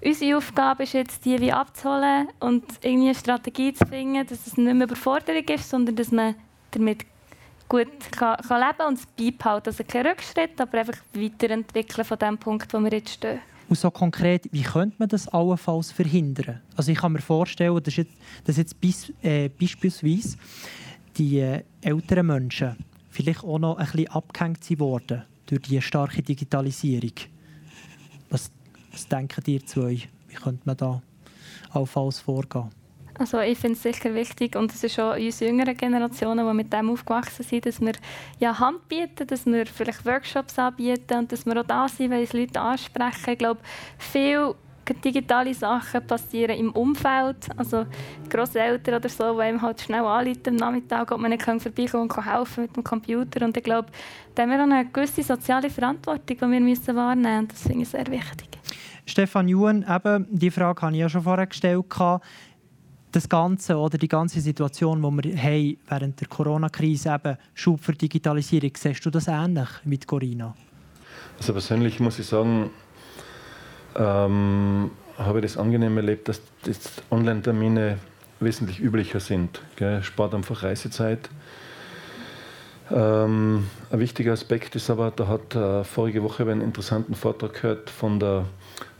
Unsere 0.00 0.36
Aufgabe 0.36 0.84
ist 0.84 0.92
jetzt, 0.92 1.24
die 1.24 1.40
wie 1.40 1.52
abzuholen 1.52 2.28
und 2.38 2.64
irgendwie 2.82 3.08
eine 3.08 3.14
Strategie 3.14 3.72
zu 3.72 3.84
finden, 3.84 4.24
dass 4.26 4.46
es 4.46 4.56
nicht 4.56 4.74
mehr 4.74 4.86
Überforderung 4.86 5.44
ist, 5.48 5.68
sondern 5.68 5.96
dass 5.96 6.12
man 6.12 6.36
damit 6.70 7.04
gut 7.68 7.88
kann, 8.12 8.36
kann 8.36 8.60
leben 8.60 8.88
und 8.88 8.98
es 8.98 9.06
beibehalten. 9.06 9.68
Also 9.70 9.84
kein 9.84 10.06
Rückschritt, 10.06 10.60
aber 10.60 10.78
einfach 10.78 10.98
weiterentwickeln 11.14 12.04
von 12.04 12.18
dem 12.18 12.38
Punkt, 12.38 12.72
wo 12.72 12.78
wir 12.78 12.92
jetzt 12.92 13.10
stehen. 13.10 13.40
Und 13.68 13.76
so 13.76 13.90
konkret, 13.90 14.48
wie 14.52 14.62
könnte 14.62 14.96
man 14.98 15.08
das 15.08 15.28
allenfalls 15.28 15.92
verhindern? 15.92 16.60
Also 16.76 16.92
ich 16.92 16.98
kann 16.98 17.12
mir 17.12 17.20
vorstellen, 17.20 17.82
dass 17.82 17.96
jetzt, 17.96 18.12
dass 18.44 18.56
jetzt 18.56 18.80
bis, 18.80 19.12
äh, 19.20 19.48
beispielsweise 19.48 20.38
die 21.16 21.40
äh, 21.40 21.64
älteren 21.82 22.26
Menschen 22.26 22.76
vielleicht 23.10 23.44
auch 23.44 23.58
noch 23.58 23.76
ein 23.76 23.84
bisschen 23.84 24.08
abgehängt 24.08 24.78
wurden 24.78 25.24
durch 25.46 25.62
die 25.62 25.82
starke 25.82 26.22
Digitalisierung. 26.22 27.12
Was 28.30 28.50
was 28.98 29.06
denken 29.06 29.42
ihr 29.46 29.64
zwei? 29.64 30.00
Wie 30.26 30.34
könnte 30.34 30.62
man 30.64 30.76
da 30.76 31.00
allenfalls 31.70 32.18
vorgehen? 32.18 32.70
Also 33.16 33.40
ich 33.40 33.58
finde 33.58 33.76
es 33.76 33.82
sicher 33.82 34.12
wichtig 34.14 34.56
und 34.56 34.72
es 34.72 34.82
ist 34.82 34.98
auch 34.98 35.16
unsere 35.16 35.50
jüngeren 35.50 35.76
Generationen, 35.76 36.46
die 36.46 36.54
mit 36.54 36.72
dem 36.72 36.90
aufgewachsen 36.90 37.44
sind, 37.44 37.66
dass 37.66 37.80
wir 37.80 37.92
ja, 38.38 38.58
Hand 38.58 38.88
bieten, 38.88 39.26
dass 39.26 39.46
wir 39.46 39.66
vielleicht 39.66 40.04
Workshops 40.04 40.58
anbieten 40.58 41.18
und 41.18 41.32
dass 41.32 41.46
wir 41.46 41.60
auch 41.60 41.66
da 41.66 41.88
sind, 41.88 42.10
wenn 42.10 42.20
uns 42.20 42.32
Leute 42.32 42.60
ansprechen. 42.60 43.30
Ich 43.30 43.38
glaube, 43.38 43.60
viele 43.98 44.54
digitale 45.04 45.54
Sachen 45.54 46.06
passieren 46.06 46.56
im 46.56 46.72
Umfeld. 46.72 47.48
Also 47.56 47.86
Grosseltern 48.28 48.94
oder 48.94 49.08
so, 49.08 49.34
die 49.34 49.42
einem 49.42 49.62
halt 49.62 49.80
schnell 49.80 50.04
anrufen 50.04 50.48
am 50.48 50.56
Nachmittag, 50.56 51.10
ob 51.12 51.20
man 51.20 51.30
nicht 51.30 51.42
vorbeikommen 51.42 52.10
und 52.10 52.26
helfen 52.26 52.62
mit 52.62 52.76
dem 52.76 52.84
Computer. 52.84 53.44
Und 53.44 53.56
ich 53.56 53.64
glaube, 53.64 53.88
da 54.34 54.42
haben 54.42 54.50
wir 54.50 54.58
auch 54.58 54.62
eine 54.62 54.86
gewisse 54.86 55.22
soziale 55.22 55.70
Verantwortung, 55.70 56.36
die 56.36 56.40
wir 56.40 56.60
müssen 56.60 56.96
wahrnehmen 56.96 57.42
müssen. 57.42 57.48
Das 57.48 57.62
finde 57.62 57.82
ich 57.82 57.88
sehr 57.88 58.06
wichtig. 58.06 58.57
Stefan 59.08 59.48
Juhn, 59.48 59.86
eben, 59.88 60.26
die 60.30 60.50
Frage 60.50 60.82
habe 60.82 60.92
ich 60.92 61.00
ja 61.00 61.08
schon 61.08 61.22
vorher 61.22 61.46
gestellt. 61.46 61.86
Das 63.10 63.26
Ganze 63.26 63.78
oder 63.78 63.96
die 63.96 64.06
ganze 64.06 64.38
Situation, 64.38 65.00
die 65.00 65.24
wir 65.24 65.42
haben 65.42 65.76
während 65.88 66.20
der 66.20 66.28
Corona-Krise 66.28 67.12
haben, 67.12 67.38
Schub 67.54 67.82
für 67.82 67.92
Digitalisierung, 67.92 68.72
siehst 68.76 69.06
du 69.06 69.08
das 69.08 69.26
ähnlich 69.28 69.68
mit 69.84 70.06
Corina? 70.06 70.54
Also 71.38 71.54
persönlich 71.54 72.00
muss 72.00 72.18
ich 72.18 72.26
sagen, 72.26 72.68
ähm, 73.96 74.90
habe 75.16 75.38
ich 75.38 75.42
das 75.42 75.56
angenehm 75.56 75.96
erlebt, 75.96 76.28
dass 76.28 76.42
Online-Termine 77.10 77.96
wesentlich 78.40 78.78
üblicher 78.78 79.20
sind. 79.20 79.62
Gell? 79.76 80.02
Spart 80.02 80.34
einfach 80.34 80.62
Reisezeit. 80.62 81.30
Ähm, 82.90 83.66
ein 83.90 84.00
wichtiger 84.00 84.32
Aspekt 84.32 84.76
ist 84.76 84.90
aber, 84.90 85.10
da 85.10 85.28
hat 85.28 85.54
äh, 85.54 85.82
vorige 85.84 86.22
Woche 86.22 86.42
einen 86.42 86.60
interessanten 86.60 87.14
Vortrag 87.14 87.54
gehört 87.54 87.88
von 87.88 88.20
der 88.20 88.44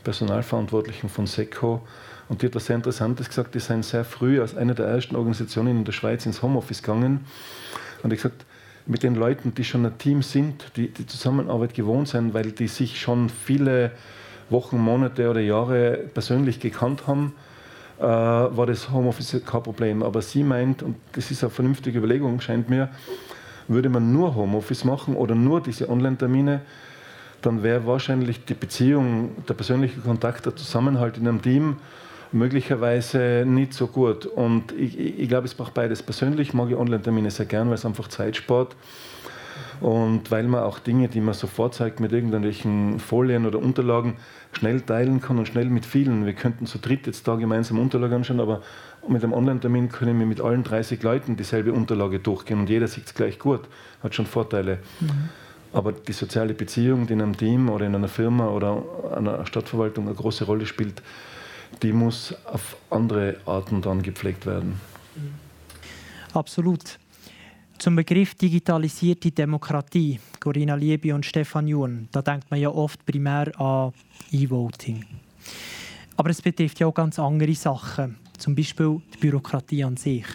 Personalverantwortlichen 0.03 1.09
von 1.09 1.27
SECO 1.27 1.81
und 2.29 2.41
die 2.41 2.45
hat 2.45 2.51
etwas 2.51 2.67
sehr 2.67 2.75
Interessantes 2.75 3.27
gesagt, 3.27 3.55
die 3.55 3.59
seien 3.59 3.83
sehr 3.83 4.05
früh 4.05 4.41
als 4.41 4.55
eine 4.55 4.75
der 4.75 4.87
ersten 4.87 5.15
Organisationen 5.15 5.77
in 5.77 5.85
der 5.85 5.91
Schweiz 5.91 6.25
ins 6.25 6.41
Homeoffice 6.41 6.81
gegangen 6.81 7.25
und 8.03 8.13
ich 8.13 8.21
gesagt, 8.21 8.45
mit 8.85 9.03
den 9.03 9.15
Leuten, 9.15 9.53
die 9.53 9.63
schon 9.63 9.85
ein 9.85 9.97
Team 9.99 10.23
sind, 10.23 10.71
die 10.75 10.87
die 10.87 11.05
Zusammenarbeit 11.05 11.75
gewohnt 11.75 12.07
sind, 12.07 12.33
weil 12.33 12.51
die 12.51 12.67
sich 12.67 12.99
schon 12.99 13.29
viele 13.29 13.91
Wochen, 14.49 14.79
Monate 14.79 15.29
oder 15.29 15.41
Jahre 15.41 16.09
persönlich 16.13 16.59
gekannt 16.59 17.05
haben, 17.05 17.33
äh, 17.99 18.03
war 18.03 18.65
das 18.65 18.89
Homeoffice 18.89 19.41
kein 19.45 19.63
Problem. 19.63 20.01
Aber 20.01 20.23
sie 20.23 20.43
meint, 20.43 20.81
und 20.81 20.95
das 21.11 21.29
ist 21.29 21.43
eine 21.43 21.51
vernünftige 21.51 21.99
Überlegung, 21.99 22.41
scheint 22.41 22.67
mir, 22.69 22.89
würde 23.67 23.89
man 23.89 24.11
nur 24.11 24.33
Homeoffice 24.33 24.83
machen 24.85 25.15
oder 25.15 25.35
nur 25.35 25.61
diese 25.61 25.87
Online-Termine, 25.89 26.61
dann 27.41 27.63
wäre 27.63 27.85
wahrscheinlich 27.85 28.45
die 28.45 28.53
Beziehung, 28.53 29.31
der 29.47 29.53
persönliche 29.53 29.99
Kontakt, 29.99 30.45
der 30.45 30.55
Zusammenhalt 30.55 31.17
in 31.17 31.27
einem 31.27 31.41
Team 31.41 31.77
möglicherweise 32.31 33.43
nicht 33.45 33.73
so 33.73 33.87
gut. 33.87 34.25
Und 34.25 34.71
ich, 34.73 34.97
ich, 34.99 35.27
glaube, 35.27 35.45
es 35.45 35.53
braucht 35.53 35.73
beides. 35.73 36.03
Persönlich 36.03 36.53
mag 36.53 36.69
ich 36.69 36.75
Online-Termine 36.75 37.31
sehr 37.31 37.45
gern, 37.45 37.67
weil 37.67 37.75
es 37.75 37.85
einfach 37.85 38.07
Zeit 38.07 38.35
spart. 38.35 38.75
Und 39.81 40.29
weil 40.29 40.43
man 40.43 40.63
auch 40.63 40.79
Dinge, 40.79 41.07
die 41.07 41.21
man 41.21 41.33
sofort 41.33 41.73
zeigt 41.73 41.99
mit 41.99 42.11
irgendwelchen 42.11 42.99
Folien 42.99 43.45
oder 43.45 43.59
Unterlagen, 43.59 44.17
schnell 44.51 44.81
teilen 44.81 45.21
kann 45.21 45.37
und 45.37 45.47
schnell 45.47 45.65
mit 45.65 45.85
vielen. 45.85 46.25
Wir 46.25 46.33
könnten 46.33 46.65
zu 46.65 46.79
dritt 46.79 47.07
jetzt 47.07 47.27
da 47.27 47.35
gemeinsam 47.35 47.79
Unterlagen 47.79 48.15
anschauen, 48.15 48.39
aber 48.39 48.61
mit 49.07 49.23
einem 49.23 49.33
Online-Termin 49.33 49.89
können 49.89 50.19
wir 50.19 50.25
mit 50.25 50.41
allen 50.41 50.63
30 50.63 51.01
Leuten 51.03 51.37
dieselbe 51.37 51.71
Unterlage 51.71 52.19
durchgehen 52.19 52.59
und 52.59 52.69
jeder 52.69 52.87
sieht 52.87 53.05
es 53.05 53.13
gleich 53.13 53.39
gut. 53.39 53.61
Hat 54.03 54.15
schon 54.15 54.25
Vorteile. 54.25 54.79
Mhm. 54.99 55.29
Aber 55.71 55.91
die 55.91 56.13
soziale 56.13 56.53
Beziehung, 56.53 57.05
die 57.05 57.13
in 57.13 57.21
einem 57.21 57.37
Team 57.37 57.69
oder 57.69 57.85
in 57.85 57.95
einer 57.95 58.07
Firma 58.07 58.47
oder 58.47 58.83
einer 59.15 59.45
Stadtverwaltung 59.45 60.07
eine 60.07 60.15
große 60.15 60.45
Rolle 60.45 60.65
spielt, 60.65 61.01
die 61.83 61.93
muss 61.93 62.33
auf 62.45 62.75
andere 62.89 63.37
Arten 63.45 63.81
dann 63.81 64.01
gepflegt 64.01 64.45
werden. 64.45 64.79
Absolut. 66.33 66.97
Zum 67.77 67.95
Begriff 67.95 68.35
digitalisierte 68.35 69.31
Demokratie, 69.31 70.19
Corinna 70.39 70.75
Liebi 70.75 71.13
und 71.13 71.25
Stefan 71.25 71.67
Juhn, 71.67 72.09
da 72.11 72.21
denkt 72.21 72.51
man 72.51 72.59
ja 72.59 72.69
oft 72.69 73.05
primär 73.05 73.57
an 73.59 73.93
E-Voting. 74.31 75.05
Aber 76.17 76.29
es 76.29 76.41
betrifft 76.41 76.79
ja 76.79 76.87
auch 76.87 76.93
ganz 76.93 77.17
andere 77.19 77.55
Sachen, 77.55 78.17
zum 78.37 78.53
Beispiel 78.53 79.01
die 79.13 79.17
Bürokratie 79.19 79.83
an 79.85 79.95
sich. 79.95 80.25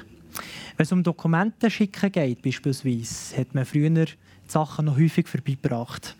Wenn 0.77 0.85
es 0.85 0.93
um 0.93 1.03
Dokumente 1.03 1.71
schicken 1.71 2.11
geht, 2.11 2.41
beispielsweise, 2.41 3.37
hat 3.37 3.55
man 3.55 3.67
früher 3.67 4.07
die 4.47 4.53
Sachen 4.53 4.87
noch 4.87 4.97
häufig 4.97 5.29
vorbeigebracht 5.29 6.17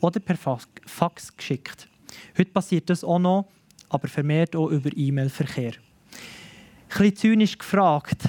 oder 0.00 0.20
per 0.20 0.36
Fax 0.36 1.36
geschickt. 1.36 1.88
Heute 2.36 2.50
passiert 2.50 2.90
das 2.90 3.04
auch 3.04 3.18
noch 3.18 3.46
aber 3.88 4.08
vermehrt 4.08 4.54
auch 4.56 4.68
über 4.68 4.90
E-Mail-Verkehr. 4.94 5.72
Ein 5.72 6.88
bisschen 6.88 7.16
zynisch 7.16 7.58
gefragt, 7.58 8.22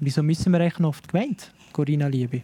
wieso 0.00 0.22
müssen 0.22 0.52
wir 0.52 0.60
eigentlich 0.60 0.78
noch 0.78 0.90
auf 0.90 1.00
die 1.00 1.08
Gemeinde, 1.08 1.44
Corinna 1.72 2.06
Liebe? 2.06 2.42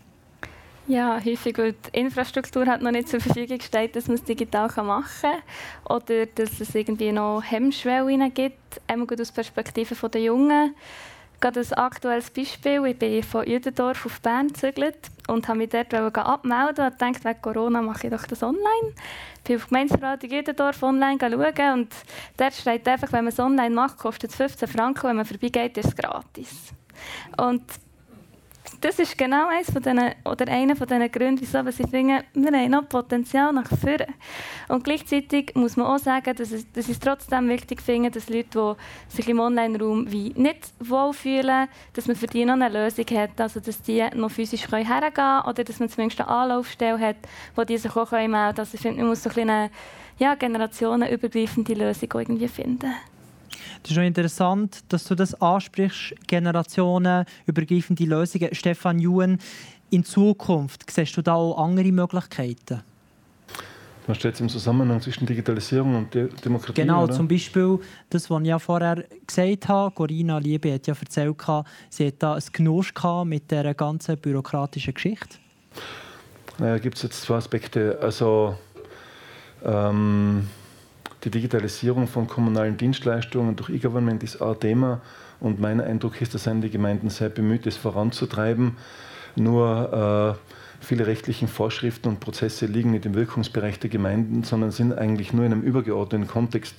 Ja, 0.87 1.21
häufig, 1.23 1.59
weil 1.59 1.75
die 1.75 2.01
Infrastruktur 2.01 2.65
hat 2.65 2.81
noch 2.81 2.91
nicht 2.91 3.09
zur 3.09 3.21
Verfügung 3.21 3.61
steht, 3.61 3.95
dass 3.95 4.07
man 4.07 4.15
es 4.15 4.25
digital 4.25 4.71
machen 4.83 5.05
kann. 5.21 5.97
Oder 5.97 6.25
dass 6.25 6.61
es 6.61 6.75
irgendwie 6.75 7.13
noch 7.13 7.43
Hemmschwellen 7.43 8.33
gibt, 8.33 8.81
einmal 8.87 9.07
gut 9.07 9.21
aus 9.21 9.31
Perspektive 9.31 10.09
der 10.09 10.23
Jungen. 10.23 10.75
Gerade 11.41 11.61
ein 11.61 11.73
aktuelles 11.75 12.31
Beispiel. 12.31 12.85
Ich 12.87 12.99
bin 12.99 13.23
von 13.23 13.47
Jüdendorf 13.47 14.07
auf 14.07 14.21
Bern 14.21 14.49
gezügelt 14.49 14.99
und 15.29 15.47
habe 15.47 15.59
mich 15.59 15.69
dort 15.69 15.95
abmelden 15.95 16.87
und 16.87 17.01
dachte, 17.01 17.25
wegen 17.25 17.43
Corona 17.43 17.81
mache 17.81 18.09
ich 18.09 18.13
doch 18.13 18.27
das 18.27 18.43
online. 18.43 18.93
Ich 19.39 19.45
bin 19.45 19.57
auf 19.57 19.65
die 19.65 19.69
Gemeindeverwaltung 19.69 20.31
Jüdendorf 20.31 20.83
online 20.83 21.19
schauen 21.21 21.73
und 21.73 21.95
dort 22.37 22.55
steht 22.55 22.89
einfach, 22.89 23.13
wenn 23.13 23.25
man 23.25 23.33
es 23.33 23.39
online 23.39 23.75
macht, 23.75 23.99
kostet 23.99 24.31
es 24.31 24.37
15 24.37 24.69
Franken, 24.69 25.09
wenn 25.09 25.17
man 25.17 25.25
vorbeigeht, 25.25 25.79
ist 25.79 25.87
es 25.87 25.97
gratis. 25.97 26.73
Und 27.37 27.63
das 28.81 28.99
ist 28.99 29.19
genau 29.19 29.49
eines 29.49 29.71
von 29.71 29.83
denen, 29.83 30.15
oder 30.25 30.47
einer 30.49 30.77
von 30.77 30.87
diesen 30.87 31.11
Gründen, 31.11 31.41
wieso 31.41 31.67
ich 31.67 31.91
finde, 31.91 32.25
wir 32.35 32.53
haben 32.53 32.71
noch 32.71 32.89
Potenzial 32.89 33.53
nach 33.53 33.69
vorne. 33.69 34.07
Und 34.69 34.85
gleichzeitig 34.85 35.53
muss 35.55 35.77
man 35.77 35.87
auch 35.87 35.99
sagen, 35.99 36.35
dass, 36.37 36.53
es, 36.53 36.71
dass 36.73 36.89
es 36.89 36.99
trotzdem 37.01 37.49
wichtig 37.49 37.83
finde, 37.83 38.11
dass 38.11 38.29
Leute, 38.29 38.77
die 39.11 39.17
sich 39.17 39.29
im 39.29 39.41
Online-Raum 39.41 40.05
nicht 40.05 40.73
wohlfühlen, 40.81 41.69
dass 41.93 42.07
man 42.07 42.17
für 42.17 42.27
die 42.27 42.45
noch 42.45 42.55
eine 42.55 42.69
Lösung 42.69 43.07
hat, 43.17 43.41
also 43.41 43.61
dass 43.61 43.83
die 43.83 44.05
noch 44.15 44.31
physisch 44.31 44.71
hergehen 44.71 45.15
können 45.15 45.43
oder 45.47 45.65
dass 45.65 45.81
man 45.81 45.89
zumindest 45.89 46.21
eine 46.21 46.31
Anlaufstelle 46.31 47.01
hat, 47.01 47.17
wo 47.57 47.65
die 47.65 47.79
sich 47.79 47.95
auch 47.97 48.11
melden 48.13 48.33
können. 48.33 48.59
Also 48.59 48.75
ich 48.75 48.81
finde, 48.81 49.01
man 49.01 49.09
muss 49.09 49.23
so 49.23 49.31
eine 49.41 49.71
ja, 50.19 50.35
generationenübergreifende 50.35 51.75
Lösung 51.75 52.11
irgendwie 52.15 52.49
finden. 52.49 52.95
Das 53.83 53.91
ist 53.91 53.95
schon 53.95 54.05
interessant, 54.05 54.85
dass 54.89 55.05
du 55.05 55.15
das 55.15 55.35
ansprichst, 55.41 56.15
generationenübergreifende 56.27 58.05
Lösungen. 58.05 58.55
Stefan 58.55 58.99
Juhn, 58.99 59.39
in 59.91 60.05
Zukunft 60.05 60.91
siehst 60.91 61.17
du 61.17 61.23
da 61.23 61.35
auch 61.35 61.59
andere 61.59 61.93
Möglichkeiten? 61.93 62.83
Man 64.07 64.15
steht 64.15 64.33
jetzt 64.33 64.41
im 64.41 64.49
Zusammenhang 64.49 65.03
zwischen 65.03 65.27
Digitalisierung 65.27 65.95
und 65.95 66.15
De 66.15 66.31
Demokratie. 66.43 66.81
Genau, 66.81 67.05
oder? 67.05 67.13
zum 67.13 67.29
Beispiel 67.29 67.79
das, 68.09 68.31
was 68.31 68.41
ich 68.41 68.49
ja 68.49 68.59
vorher 68.59 69.05
gesagt 69.27 69.69
habe. 69.69 69.95
Corinna 69.95 70.39
Liebe 70.39 70.73
hat 70.73 70.87
ja 70.87 70.95
erzählt, 70.99 71.37
sie 71.91 72.07
hat 72.07 72.15
da 72.19 72.35
ein 72.35 72.43
Genuss 72.51 72.91
mit 73.27 73.51
dieser 73.51 73.75
ganzen 73.75 74.17
bürokratischen 74.17 74.95
Geschichte. 74.95 75.37
Naja, 76.57 76.79
gibt 76.79 76.97
es 76.97 77.03
jetzt 77.03 77.21
zwei 77.21 77.37
Aspekte. 77.37 77.99
Also, 78.01 78.57
ähm, 79.63 80.49
die 81.29 81.41
Digitalisierung 81.41 82.07
von 82.07 82.27
kommunalen 82.27 82.79
Dienstleistungen 82.79 83.55
durch 83.55 83.69
E-Government 83.69 84.23
ist 84.23 84.41
ein 84.41 84.59
Thema 84.61 85.03
und 85.41 85.61
mein 85.61 85.79
Eindruck 85.79 86.23
ist, 86.23 86.35
dass 86.35 86.45
die 86.45 86.71
Gemeinden 86.71 87.11
sehr 87.11 87.29
bemüht, 87.29 87.67
es 87.67 87.77
voranzutreiben. 87.77 88.79
Nur 89.37 90.39
äh, 90.81 90.85
viele 90.85 91.07
rechtlichen 91.07 91.47
Vorschriften 91.47 92.09
und 92.09 92.21
Prozesse 92.21 92.65
liegen 92.65 92.93
nicht 92.93 93.05
im 93.05 93.15
Wirkungsbereich 93.15 93.79
der 93.79 93.91
Gemeinden, 93.91 94.43
sondern 94.43 94.71
sind 94.71 94.97
eigentlich 94.97 95.35
nur 95.35 95.45
in 95.45 95.53
einem 95.53 95.63
übergeordneten 95.63 96.29
Kontext 96.29 96.77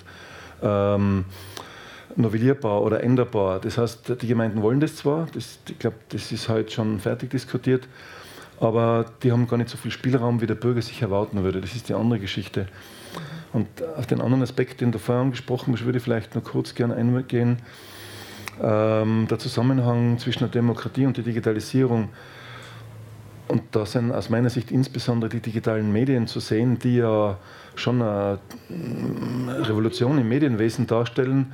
ähm, 0.63 1.25
novellierbar 2.15 2.81
oder 2.81 3.03
änderbar. 3.03 3.59
Das 3.59 3.77
heißt, 3.77 4.19
die 4.19 4.27
Gemeinden 4.27 4.63
wollen 4.63 4.79
das 4.79 4.95
zwar, 4.95 5.27
das, 5.31 5.59
ich 5.69 5.77
glaube, 5.77 5.97
das 6.09 6.31
ist 6.31 6.49
heute 6.49 6.71
schon 6.71 6.99
fertig 6.99 7.29
diskutiert, 7.29 7.87
aber 8.59 9.05
die 9.21 9.31
haben 9.31 9.47
gar 9.47 9.57
nicht 9.57 9.69
so 9.69 9.77
viel 9.77 9.91
Spielraum, 9.91 10.41
wie 10.41 10.47
der 10.47 10.55
Bürger 10.55 10.81
sich 10.81 11.03
erwarten 11.03 11.43
würde. 11.43 11.61
Das 11.61 11.75
ist 11.75 11.87
die 11.87 11.93
andere 11.93 12.19
Geschichte. 12.19 12.65
Und 13.51 13.67
auf 13.97 14.05
den 14.05 14.21
anderen 14.21 14.43
Aspekt, 14.43 14.81
den 14.81 14.91
du 14.91 14.99
vorher 14.99 15.23
angesprochen 15.23 15.73
hast, 15.73 15.85
würde 15.85 15.97
ich 15.97 16.03
vielleicht 16.03 16.35
noch 16.35 16.43
kurz 16.43 16.75
gerne 16.75 16.95
eingehen. 16.95 17.57
Ähm, 18.61 19.27
der 19.29 19.39
Zusammenhang 19.39 20.17
zwischen 20.19 20.39
der 20.39 20.49
Demokratie 20.49 21.05
und 21.05 21.17
der 21.17 21.23
Digitalisierung. 21.23 22.09
Und 23.47 23.63
da 23.71 23.85
sind 23.85 24.11
aus 24.11 24.29
meiner 24.29 24.51
Sicht 24.51 24.69
insbesondere 24.69 25.29
die 25.29 25.39
digitalen 25.39 25.91
Medien 25.91 26.27
zu 26.27 26.39
sehen, 26.39 26.77
die 26.77 26.97
ja 26.97 27.37
schon 27.75 28.01
eine 28.01 28.39
Revolution 28.69 30.19
im 30.19 30.29
Medienwesen 30.29 30.85
darstellen. 30.85 31.53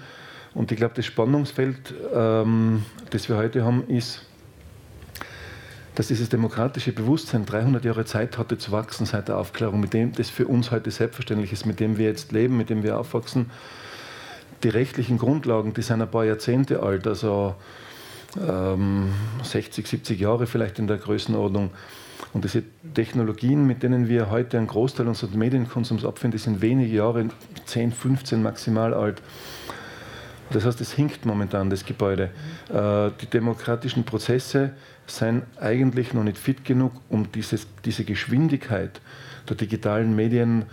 Und 0.54 0.72
ich 0.72 0.78
glaube, 0.78 0.96
das 0.96 1.06
Spannungsfeld, 1.06 1.94
ähm, 2.14 2.84
das 3.12 3.30
wir 3.30 3.38
heute 3.38 3.64
haben, 3.64 3.88
ist, 3.88 4.25
dass 5.96 6.08
dieses 6.08 6.30
demokratische 6.30 6.92
Bewusstsein 6.92 7.46
300 7.46 7.86
Jahre 7.86 8.06
Zeit 8.06 8.38
hatte 8.38 8.58
zu 8.58 8.72
wachsen 8.72 9.06
seit 9.06 9.30
der 9.30 9.38
Aufklärung, 9.38 9.80
mit 9.80 9.94
dem 9.94 10.12
das 10.12 10.30
für 10.30 10.48
uns 10.48 10.72
heute 10.72 10.92
selbstverständlich 10.92 11.54
ist, 11.54 11.66
mit 11.66 11.80
dem 11.80 11.98
wir 11.98 12.06
jetzt 12.06 12.32
leben, 12.32 12.58
mit 12.58 12.70
dem 12.70 12.84
wir 12.84 13.00
aufwachsen. 13.00 13.50
Die 14.64 14.70
rechtlichen 14.70 15.18
Grundlagen, 15.18 15.74
die 15.74 15.82
sind 15.82 16.02
ein 16.02 16.12
paar 16.12 16.25
Jahrzehnte 16.25 16.84
alt, 16.84 17.08
also 17.08 17.56
ähm, 18.38 19.14
60, 19.44 19.88
70 19.88 20.20
Jahre 20.20 20.48
vielleicht 20.48 20.80
in 20.80 20.88
der 20.88 20.98
Größenordnung. 20.98 21.72
Und 22.34 22.44
diese 22.44 22.64
Technologien, 22.94 23.66
mit 23.66 23.84
denen 23.84 24.10
wir 24.10 24.30
heute 24.30 24.58
einen 24.58 24.68
Großteil 24.68 25.08
unseres 25.08 25.34
Medienkonsums 25.34 26.04
abfinden, 26.04 26.38
die 26.38 26.44
sind 26.44 26.62
wenige 26.62 26.94
Jahre, 26.94 27.28
10, 27.66 27.94
15 27.94 28.44
maximal 28.44 28.94
alt. 28.94 29.22
Das 30.52 30.66
heißt, 30.66 30.80
es 30.82 30.92
hinkt 30.94 31.25
momentan, 31.25 31.70
das 31.70 31.86
Gebäude. 31.86 32.30
Äh, 32.70 33.12
die 33.22 33.25
demokratischen 33.25 34.04
Prozesse 34.04 34.72
sind 35.08 35.44
eigentlich 35.60 36.14
noch 36.14 36.24
nicht 36.24 36.38
fit 36.38 36.64
genug, 36.64 36.94
um 37.10 37.32
dieses, 37.32 37.68
diese 37.84 38.04
Geschwindigkeit 38.04 39.02
der 39.50 39.56
digitalen 39.56 40.16
Medien 40.16 40.66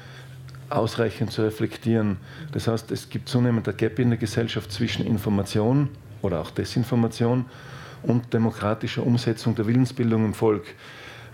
ausreichend 0.69 1.33
zu 1.33 1.43
reflektieren. 1.43 2.17
Das 2.53 2.67
heißt, 2.69 2.91
es 2.91 3.09
gibt 3.11 3.29
zunehmend 3.29 3.69
ein 3.69 3.77
Gap 3.77 3.99
in 3.99 4.11
der 4.11 4.19
Gesellschaft 4.19 4.73
zwischen 4.73 5.07
Information 5.07 5.89
oder 6.23 6.41
auch 6.41 6.51
Desinformation 6.51 7.45
und 8.03 8.33
demokratischer 8.33 9.05
Umsetzung 9.05 9.55
der 9.55 9.67
Willensbildung 9.67 10.25
im 10.25 10.35
Volk. 10.35 10.65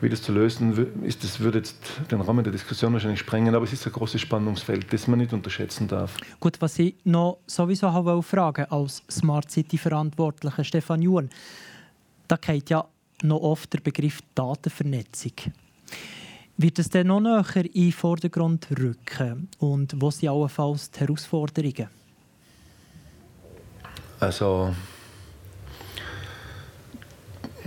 Wie 0.00 0.09
das 0.09 0.23
zu 0.23 0.33
lösen 0.33 1.02
ist, 1.02 1.25
das 1.25 1.40
würde 1.40 1.59
jetzt 1.59 1.76
den 2.11 2.21
Rahmen 2.21 2.45
der 2.45 2.52
Diskussion 2.52 2.93
wahrscheinlich 2.93 3.19
sprengen, 3.19 3.55
aber 3.55 3.64
es 3.64 3.73
ist 3.73 3.85
ein 3.85 3.93
großes 3.93 4.21
Spannungsfeld, 4.21 4.93
das 4.93 5.09
man 5.09 5.19
nicht 5.19 5.33
unterschätzen 5.33 5.88
darf. 5.88 6.17
Gut, 6.38 6.61
was 6.61 6.78
ich 6.78 6.95
noch 7.05 7.38
sowieso 7.47 7.93
habe 7.93 8.23
fragen 8.23 8.67
als 8.67 9.02
Smart 9.11 9.50
City 9.50 9.76
Verantwortlicher 9.76 10.62
Stefan 10.62 11.02
Juhn, 11.02 11.28
da 12.28 12.37
geht 12.37 12.71
ja 12.71 12.87
noch 13.23 13.40
oft 13.40 13.73
der 13.73 13.81
Begriff 13.81 14.21
Datenvernetzung. 14.35 15.33
Wird 16.57 16.78
es 16.78 16.90
dann 16.90 17.09
noch 17.09 17.21
näher 17.21 17.45
in 17.57 17.73
den 17.73 17.93
Vordergrund 17.93 18.69
rücken 18.78 19.49
und 19.59 19.95
wo 20.00 20.11
sind 20.11 20.28
allenfalls 20.28 20.90
die 20.93 21.00
Herausforderungen? 21.00 21.88
Also 24.21 24.75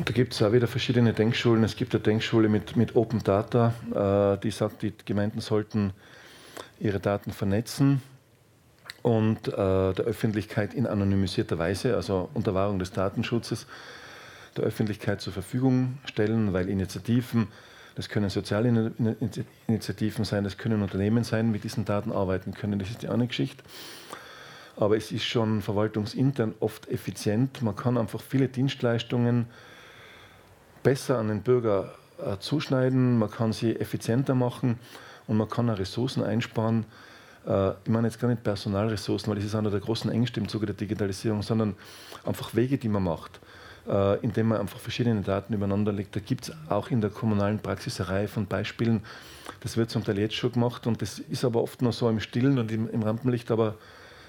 da 0.06 0.14
gibt 0.14 0.34
es 0.34 0.42
auch 0.42 0.52
wieder 0.52 0.68
verschiedene 0.68 1.14
Denkschulen. 1.14 1.64
Es 1.64 1.76
gibt 1.76 1.94
eine 1.94 2.04
Denkschule 2.04 2.50
mit, 2.50 2.76
mit 2.76 2.96
Open 2.96 3.24
Data, 3.24 3.74
äh, 3.94 4.42
die 4.42 4.52
sagt, 4.52 4.82
die 4.82 4.94
Gemeinden 5.06 5.42
sollten 5.42 5.94
ihre 6.80 7.00
Daten 7.00 7.32
vernetzen 7.32 8.02
und 9.02 9.48
äh, 9.48 9.52
der 9.52 10.06
Öffentlichkeit 10.06 10.74
in 10.74 10.88
anonymisierter 10.88 11.58
Weise, 11.60 11.96
also 11.96 12.30
unter 12.34 12.54
Wahrung 12.54 12.80
des 12.80 12.92
Datenschutzes, 12.92 13.68
der 14.58 14.64
Öffentlichkeit 14.64 15.22
zur 15.22 15.34
Verfügung 15.34 15.98
stellen, 16.06 16.54
weil 16.54 16.70
Initiativen, 16.70 17.48
das 17.96 18.10
können 18.10 18.30
soziale 18.30 18.94
Initiativen 19.68 20.26
sein, 20.26 20.44
das 20.44 20.58
können 20.58 20.82
Unternehmen 20.82 21.24
sein, 21.24 21.52
mit 21.52 21.64
diesen 21.64 21.86
Daten 21.86 22.12
arbeiten 22.12 22.54
können. 22.54 22.80
Das 22.80 22.90
ist 22.90 23.02
die 23.02 23.10
eine 23.10 23.28
Geschichte. 23.28 23.64
Aber 24.78 24.98
es 24.98 25.12
ist 25.12 25.26
schon 25.26 25.62
verwaltungsintern 25.62 26.56
oft 26.60 26.90
effizient. 26.90 27.62
Man 27.62 27.76
kann 27.76 27.98
einfach 27.98 28.22
viele 28.22 28.48
Dienstleistungen 28.48 29.48
besser 30.84 31.18
an 31.18 31.28
den 31.28 31.42
Bürger 31.42 31.92
äh, 32.24 32.38
zuschneiden, 32.40 33.18
man 33.18 33.30
kann 33.30 33.54
sie 33.54 33.76
effizienter 33.76 34.36
machen 34.36 34.80
und 35.28 35.38
man 35.38 35.50
kann 35.50 35.70
auch 35.70 35.80
Ressourcen 35.80 36.24
einsparen. 36.24 36.86
Äh, 37.48 37.72
ich 37.84 37.90
meine 37.90 38.08
jetzt 38.08 38.20
gar 38.20 38.28
nicht 38.28 38.44
Personalressourcen, 38.44 39.30
weil 39.30 39.36
das 39.36 39.46
ist 39.46 39.56
einer 39.56 39.72
der 39.72 39.80
großen 39.80 40.12
Ängste 40.12 40.40
im 40.40 40.48
Zuge 40.48 40.66
der 40.66 40.76
Digitalisierung, 40.76 41.42
sondern 41.42 41.76
einfach 42.26 42.56
Wege, 42.56 42.78
die 42.78 42.90
man 42.90 43.04
macht, 43.04 43.40
äh, 43.88 44.20
indem 44.20 44.50
man 44.50 44.60
einfach 44.60 44.80
verschiedene 44.80 45.22
Daten 45.22 45.54
übereinander 45.54 45.92
legt. 45.92 46.16
Da 46.16 46.20
gibt 46.20 46.50
es 46.50 46.54
auch 46.70 46.90
in 46.90 47.02
der 47.02 47.10
kommunalen 47.10 47.60
Praxis 47.60 48.00
eine 48.00 48.10
Reihe 48.10 48.28
von 48.28 48.46
Beispielen. 48.46 49.02
Das 49.62 49.78
wird 49.78 49.90
zum 49.90 50.04
Teil 50.04 50.20
jetzt 50.20 50.36
schon 50.36 50.52
gemacht 50.52 50.88
und 50.88 51.02
das 51.02 51.20
ist 51.20 51.46
aber 51.46 51.62
oft 51.62 51.82
nur 51.82 51.94
so 51.94 52.10
im 52.10 52.20
Stillen 52.20 52.58
und 52.60 52.72
im, 52.72 53.04
Rampenlicht. 53.04 53.52
Aber 53.52 53.76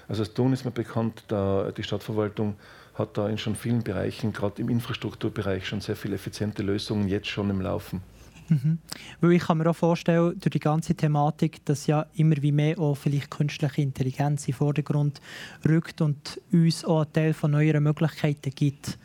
also 0.07 0.23
als 0.23 0.33
Ton 0.33 0.53
ist 0.53 0.65
mir 0.65 0.71
bekannt, 0.71 1.23
da 1.27 1.71
die 1.71 1.83
Stadtverwaltung 1.83 2.55
hat 2.93 3.17
da 3.17 3.27
in 3.27 3.37
schon 3.37 3.55
vielen 3.55 3.83
Bereichen, 3.83 4.33
gerade 4.33 4.61
im 4.61 4.69
Infrastrukturbereich, 4.69 5.67
schon 5.67 5.81
sehr 5.81 5.95
viele 5.95 6.15
effiziente 6.15 6.61
Lösungen 6.61 7.07
jetzt 7.07 7.27
schon 7.27 7.49
im 7.49 7.61
Laufen. 7.61 8.01
Mhm. 8.49 8.77
Weil 9.21 9.33
ich 9.33 9.43
kann 9.43 9.57
mir 9.57 9.69
auch 9.69 9.75
vorstellen, 9.75 10.37
durch 10.39 10.51
die 10.51 10.59
ganze 10.59 10.95
Thematik, 10.95 11.63
dass 11.65 11.87
ja 11.87 12.05
immer 12.15 12.35
wie 12.41 12.51
mehr 12.51 12.77
auch 12.79 12.95
vielleicht 12.95 13.31
künstliche 13.31 13.81
Intelligenz 13.81 14.47
in 14.47 14.51
den 14.51 14.57
Vordergrund 14.57 15.21
rückt 15.67 16.01
und 16.01 16.39
uns 16.51 16.83
auch 16.85 17.01
einen 17.01 17.13
Teil 17.13 17.33
von 17.33 17.51
neueren 17.51 17.83
Möglichkeiten 17.83 18.51
gibt. 18.53 18.97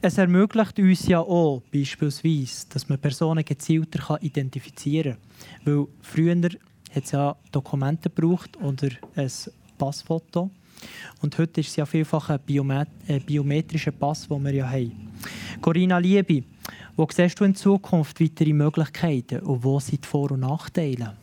Es 0.00 0.18
ermöglicht 0.18 0.78
uns 0.78 1.06
ja 1.06 1.20
auch 1.20 1.62
beispielsweise, 1.72 2.66
dass 2.70 2.88
man 2.88 2.98
Personen 2.98 3.44
gezielter 3.44 4.22
identifizieren 4.22 5.16
kann. 5.64 5.74
Weil 5.74 5.86
früher 6.02 6.36
hat 6.36 7.04
es 7.04 7.10
ja 7.10 7.36
Dokumente 7.52 8.10
gebraucht 8.10 8.56
oder 8.62 8.88
ein 9.16 9.30
Passfoto. 9.78 10.50
Und 11.22 11.38
heute 11.38 11.60
ist 11.60 11.68
es 11.68 11.76
ja 11.76 11.86
vielfach 11.86 12.30
ein 12.30 12.40
Biomet 12.40 12.88
äh, 13.06 13.18
biometrischer 13.18 13.92
Pass, 13.92 14.28
den 14.28 14.44
wir 14.44 14.52
ja 14.52 14.68
haben. 14.68 15.10
Corinna 15.60 15.98
Liebe, 15.98 16.44
wo 16.96 17.06
siehst 17.10 17.40
du 17.40 17.44
in 17.44 17.54
Zukunft 17.54 18.20
weitere 18.20 18.52
Möglichkeiten 18.52 19.40
und 19.40 19.64
wo 19.64 19.80
sind 19.80 20.04
die 20.04 20.08
Vor- 20.08 20.32
und 20.32 20.40
Nachteile? 20.40 21.16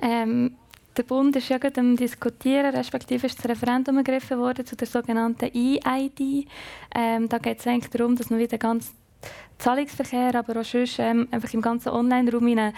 Ähm, 0.00 0.52
der 0.96 1.02
Bund 1.02 1.36
ist 1.36 1.48
ja 1.48 1.58
gerade 1.58 1.80
am 1.80 1.96
Diskutieren, 1.96 2.74
respektive 2.74 3.26
ist 3.26 3.38
das 3.38 3.48
Referendum 3.48 3.98
ergriffen 3.98 4.38
worden 4.38 4.64
zu 4.64 4.76
der 4.76 4.86
sogenannten 4.86 5.50
E-ID. 5.52 6.48
Ähm, 6.94 7.28
da 7.28 7.38
geht 7.38 7.60
es 7.60 7.66
eigentlich 7.66 7.90
darum, 7.90 8.16
dass 8.16 8.30
man 8.30 8.38
wieder 8.38 8.56
ganz 8.56 8.92
Zahlungsverkehr, 9.58 10.34
aber 10.34 10.60
auch 10.60 10.64
sonst 10.64 10.98
ähm, 10.98 11.28
einfach 11.30 11.52
im 11.52 11.62
ganzen 11.62 11.90
Online-Raum 11.90 12.72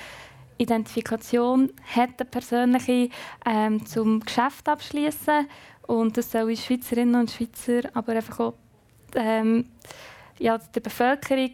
Identifikation 0.59 1.73
hat 1.95 2.11
eine 2.19 2.29
persönliche 2.31 3.09
ähm, 3.47 3.85
zum 3.87 4.21
Geschäft 4.21 4.69
abschließen 4.69 5.49
und 5.87 6.17
das 6.17 6.31
soll 6.31 6.57
Schweizerinnen 6.57 7.21
und 7.21 7.31
Schweizer, 7.31 7.89
aber 7.95 8.13
einfach 8.13 8.41
auch 8.41 8.55
ähm, 9.15 9.67
ja, 10.39 10.59
der 10.59 10.81
Bevölkerung 10.81 11.53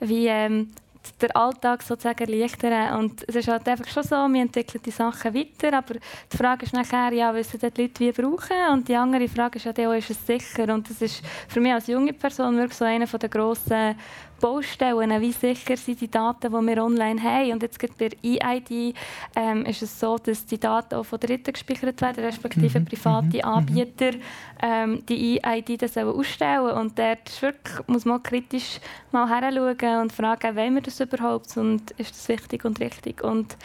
wie 0.00 0.26
ähm, 0.26 0.70
der 1.20 1.36
Alltag 1.36 1.82
sozusagen 1.82 2.30
erleichtern. 2.30 2.98
Und 2.98 3.24
es 3.26 3.34
ist 3.34 3.48
halt 3.48 3.66
einfach 3.68 3.88
schon 3.88 4.02
so, 4.02 4.16
wir 4.28 4.42
entwickeln 4.42 4.82
die 4.84 4.90
Sachen 4.90 5.34
weiter, 5.34 5.76
aber 5.76 5.94
die 5.94 6.36
Frage 6.36 6.64
ist 6.64 6.74
nachher, 6.74 7.12
ja, 7.12 7.34
wissen 7.34 7.58
die 7.58 7.82
Leute 7.82 8.00
wie 8.00 8.12
brauchen? 8.12 8.56
Und 8.72 8.88
die 8.88 8.96
andere 8.96 9.28
Frage 9.28 9.58
ist 9.58 9.64
ja, 9.64 9.94
ist 9.94 10.10
es 10.10 10.26
sicher? 10.26 10.72
Und 10.72 10.88
das 10.88 11.02
ist 11.02 11.22
für 11.48 11.60
mich 11.60 11.72
als 11.72 11.86
junge 11.86 12.12
Person 12.12 12.56
wirklich 12.56 12.78
so 12.78 12.84
einer 12.84 13.06
der 13.06 13.28
grossen 13.28 13.96
Baustellen, 14.42 15.20
wie 15.20 15.30
sicher 15.30 15.76
sind 15.76 16.00
die 16.00 16.10
Daten, 16.10 16.52
die 16.52 16.66
wir 16.66 16.84
online 16.84 17.22
haben. 17.22 17.52
Und 17.52 17.62
jetzt 17.62 17.78
bei 17.96 18.10
EID 18.22 18.94
ähm, 19.36 19.64
ist 19.64 19.82
es 19.82 20.00
so, 20.00 20.18
dass 20.18 20.44
die 20.44 20.58
Daten 20.58 20.96
auch 20.96 21.04
von 21.04 21.20
Dritten 21.20 21.52
gespeichert 21.52 22.02
werden, 22.02 22.24
respektive 22.24 22.80
mhm. 22.80 22.84
private 22.84 23.36
mhm. 23.36 23.44
Anbieter 23.44 24.10
ähm, 24.60 25.06
die 25.06 25.40
EID 25.42 25.80
das 25.80 25.96
ausstellen 25.96 26.76
Und 26.76 26.98
dort 26.98 27.40
wirklich, 27.40 27.86
muss 27.86 28.04
man 28.04 28.20
kritisch 28.22 28.80
mal 29.12 29.28
heranschauen 29.28 30.02
und 30.02 30.12
fragen, 30.12 30.56
wollen 30.56 30.74
wir 30.74 30.82
das 30.82 30.98
überhaupt 30.98 31.56
und 31.56 31.92
ist 31.92 32.10
das 32.10 32.28
wichtig 32.28 32.64
und 32.64 32.80
richtig. 32.80 33.22
Und 33.22 33.56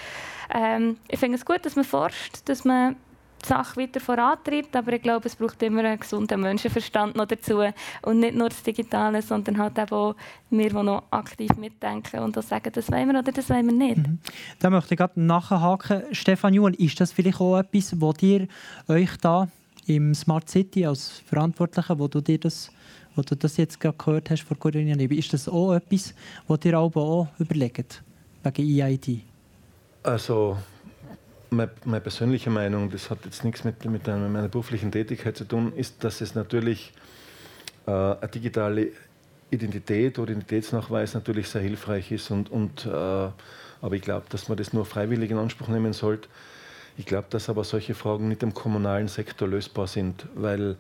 ähm, 0.53 0.97
ich 1.07 1.19
finde 1.19 1.37
es 1.37 1.45
gut, 1.45 1.65
dass 1.65 1.75
man 1.75 1.85
forscht, 1.85 2.47
dass 2.47 2.63
man 2.63 2.95
Sache 3.45 3.81
weiter 3.81 3.99
vorantreibt, 3.99 4.75
aber 4.75 4.93
ich 4.93 5.01
glaube, 5.01 5.27
es 5.27 5.35
braucht 5.35 5.61
immer 5.63 5.83
einen 5.83 5.99
gesunden 5.99 6.41
Menschenverstand 6.41 7.15
noch 7.15 7.25
dazu 7.25 7.63
und 8.01 8.19
nicht 8.19 8.35
nur 8.35 8.49
das 8.49 8.63
Digitale, 8.63 9.21
sondern 9.21 9.57
halt 9.57 9.79
auch 9.91 10.15
wir, 10.49 10.69
die 10.69 10.75
noch 10.75 11.03
aktiv 11.11 11.51
mitdenken 11.57 12.19
und 12.19 12.37
auch 12.37 12.43
sagen, 12.43 12.71
das 12.73 12.91
wollen 12.91 13.09
wir 13.09 13.19
oder 13.19 13.31
das 13.31 13.49
wollen 13.49 13.65
wir 13.67 13.73
nicht. 13.73 13.97
Mhm. 13.97 14.19
Da 14.59 14.69
möchte 14.69 14.93
ich 14.93 14.97
gerade 14.97 15.19
nachhaken. 15.21 16.03
Stefan 16.11 16.53
Juhn, 16.53 16.73
ist 16.73 16.99
das 16.99 17.11
vielleicht 17.11 17.39
auch 17.39 17.59
etwas, 17.59 17.99
wo 17.99 18.13
ihr 18.21 18.47
euch 18.87 19.15
da 19.17 19.47
im 19.85 20.13
Smart 20.13 20.49
City 20.49 20.85
als 20.85 21.19
Verantwortlicher, 21.25 21.97
wo 21.97 22.07
du 22.07 22.21
dir 22.21 22.39
das 22.39 22.71
wo 23.17 23.23
du 23.23 23.35
das 23.35 23.57
jetzt 23.57 23.79
gerade 23.79 23.97
gehört 23.97 24.29
hast 24.29 24.43
von 24.43 24.59
Corinna 24.59 24.95
Nebi, 24.95 25.17
ist 25.17 25.33
das 25.33 25.49
auch 25.49 25.73
etwas, 25.73 26.13
was 26.47 26.59
ihr 26.63 26.79
auch 26.79 27.27
überlegt, 27.39 28.03
wegen 28.43 28.79
EID? 28.79 29.21
Also 30.03 30.57
meine, 31.49 31.71
meine, 31.85 32.01
persönliche 32.01 32.49
Meinung, 32.49 32.89
das 32.89 33.09
hat 33.09 33.25
jetzt 33.25 33.43
nichts 33.43 33.63
mit, 33.63 33.83
mit 33.85 34.07
meiner 34.07 34.47
beruflichen 34.47 34.91
Tätigkeit 34.91 35.37
zu 35.37 35.45
tun, 35.45 35.73
ist, 35.75 36.03
dass 36.03 36.21
es 36.21 36.35
natürlich 36.35 36.93
äh, 37.85 37.91
eine 37.91 38.27
digitale 38.33 38.89
Identität 39.49 40.19
oder 40.19 40.31
Identitätsnachweis 40.31 41.13
natürlich 41.13 41.47
sehr 41.49 41.61
hilfreich 41.61 42.11
ist. 42.11 42.31
Und, 42.31 42.51
und, 42.51 42.85
äh, 42.85 42.89
aber 42.89 43.93
ich 43.93 44.01
glaube, 44.01 44.25
dass 44.29 44.49
man 44.49 44.57
das 44.57 44.73
nur 44.73 44.85
freiwillig 44.85 45.31
in 45.31 45.37
Anspruch 45.37 45.67
nehmen 45.67 45.93
sollte. 45.93 46.27
Ich 46.97 47.05
glaube, 47.05 47.27
dass 47.29 47.49
aber 47.49 47.63
solche 47.63 47.93
Fragen 47.93 48.27
nicht 48.27 48.43
im 48.43 48.53
kommunalen 48.53 49.07
Sektor 49.07 49.47
lösbar 49.47 49.87
sind, 49.87 50.25
weil 50.35 50.75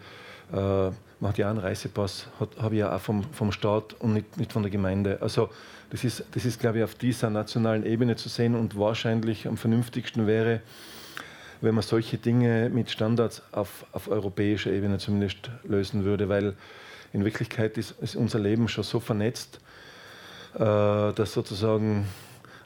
äh, 0.51 0.91
man 1.19 1.29
hat 1.29 1.37
ja 1.37 1.49
einen 1.49 1.59
Reisepass, 1.59 2.27
habe 2.59 2.75
ich 2.75 2.79
ja 2.79 2.95
auch 2.95 3.01
vom, 3.01 3.23
vom 3.31 3.51
Staat 3.51 3.95
und 3.99 4.13
nicht, 4.13 4.37
nicht 4.37 4.53
von 4.53 4.61
der 4.61 4.71
Gemeinde. 4.71 5.17
Also 5.21 5.49
das 5.89 6.03
ist, 6.03 6.23
das 6.31 6.45
ist, 6.45 6.59
glaube 6.59 6.79
ich, 6.79 6.83
auf 6.83 6.95
dieser 6.95 7.29
nationalen 7.29 7.85
Ebene 7.85 8.15
zu 8.15 8.29
sehen 8.29 8.55
und 8.55 8.77
wahrscheinlich 8.77 9.47
am 9.47 9.57
vernünftigsten 9.57 10.27
wäre, 10.27 10.61
wenn 11.61 11.73
man 11.73 11.81
solche 11.81 12.17
Dinge 12.17 12.69
mit 12.69 12.91
Standards 12.91 13.41
auf, 13.51 13.85
auf 13.93 14.09
europäischer 14.09 14.71
Ebene 14.71 14.99
zumindest 14.99 15.49
lösen 15.63 16.03
würde, 16.03 16.29
weil 16.29 16.55
in 17.13 17.25
Wirklichkeit 17.25 17.77
ist, 17.77 17.95
ist 18.01 18.15
unser 18.15 18.39
Leben 18.39 18.67
schon 18.67 18.83
so 18.83 18.99
vernetzt, 18.99 19.59
äh, 20.53 20.59
dass 20.59 21.33
sozusagen, 21.33 22.07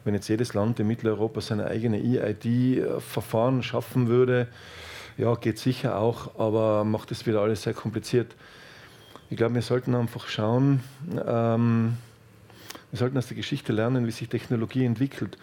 wenn 0.04 0.14
jetzt 0.14 0.28
jedes 0.28 0.54
Land 0.54 0.80
in 0.80 0.88
Mitteleuropa 0.88 1.40
seine 1.40 1.68
eigene 1.68 2.00
EID-Verfahren 2.00 3.64
schaffen 3.64 4.08
würde, 4.08 4.48
ja, 5.18 5.36
geht 5.36 5.60
sicher 5.60 5.98
auch, 5.98 6.40
aber 6.40 6.84
macht 6.84 7.12
es 7.12 7.26
wieder 7.26 7.42
alles 7.42 7.64
sehr 7.64 7.74
kompliziert. 7.74 8.36
Ich 9.30 9.38
glaube, 9.38 9.56
wir 9.56 9.62
sollten 9.62 9.96
einfach 9.96 10.28
schauen, 10.28 10.82
ähm, 11.26 11.98
Wir 12.92 12.98
sollten 12.98 13.18
aus 13.18 13.28
der 13.28 13.38
Geschichte 13.38 13.72
lernen, 13.72 14.06
wie 14.06 14.12
sich 14.12 14.28
Technologie 14.28 14.86
entwickelt. 14.86 15.38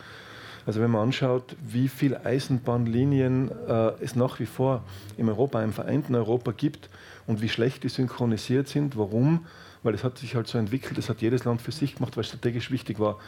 Also 0.67 0.83
wenn 0.83 0.91
man 0.91 1.01
anschaut, 1.09 1.57
wie 1.67 1.89
viele 1.89 2.27
Eisenbahnlinien 2.27 3.51
äh, 3.67 3.93
es 4.03 4.15
nach 4.17 4.39
wie 4.39 4.47
vor 4.47 4.85
im 5.17 5.31
Europa, 5.31 5.63
im 5.63 5.73
vereinten 5.73 6.15
Europa 6.15 6.53
gibt 6.53 6.91
und 7.27 7.41
wie 7.41 7.49
schlecht 7.49 7.85
die 7.85 7.89
synchronisiert 7.89 8.69
sind. 8.69 8.99
Warum? 8.99 9.47
Weil 9.83 9.95
es 9.95 10.05
hat 10.05 10.19
sich 10.19 10.35
halt 10.35 10.47
so 10.47 10.59
entwickelt, 10.59 10.99
das 10.99 11.09
hat 11.09 11.23
jedes 11.23 11.45
Land 11.45 11.63
für 11.63 11.73
sich 11.73 11.95
gemacht, 11.95 12.17
weil 12.17 12.21
es 12.23 12.29
strategisch 12.29 12.71
wichtig 12.71 12.99
war. 12.99 13.19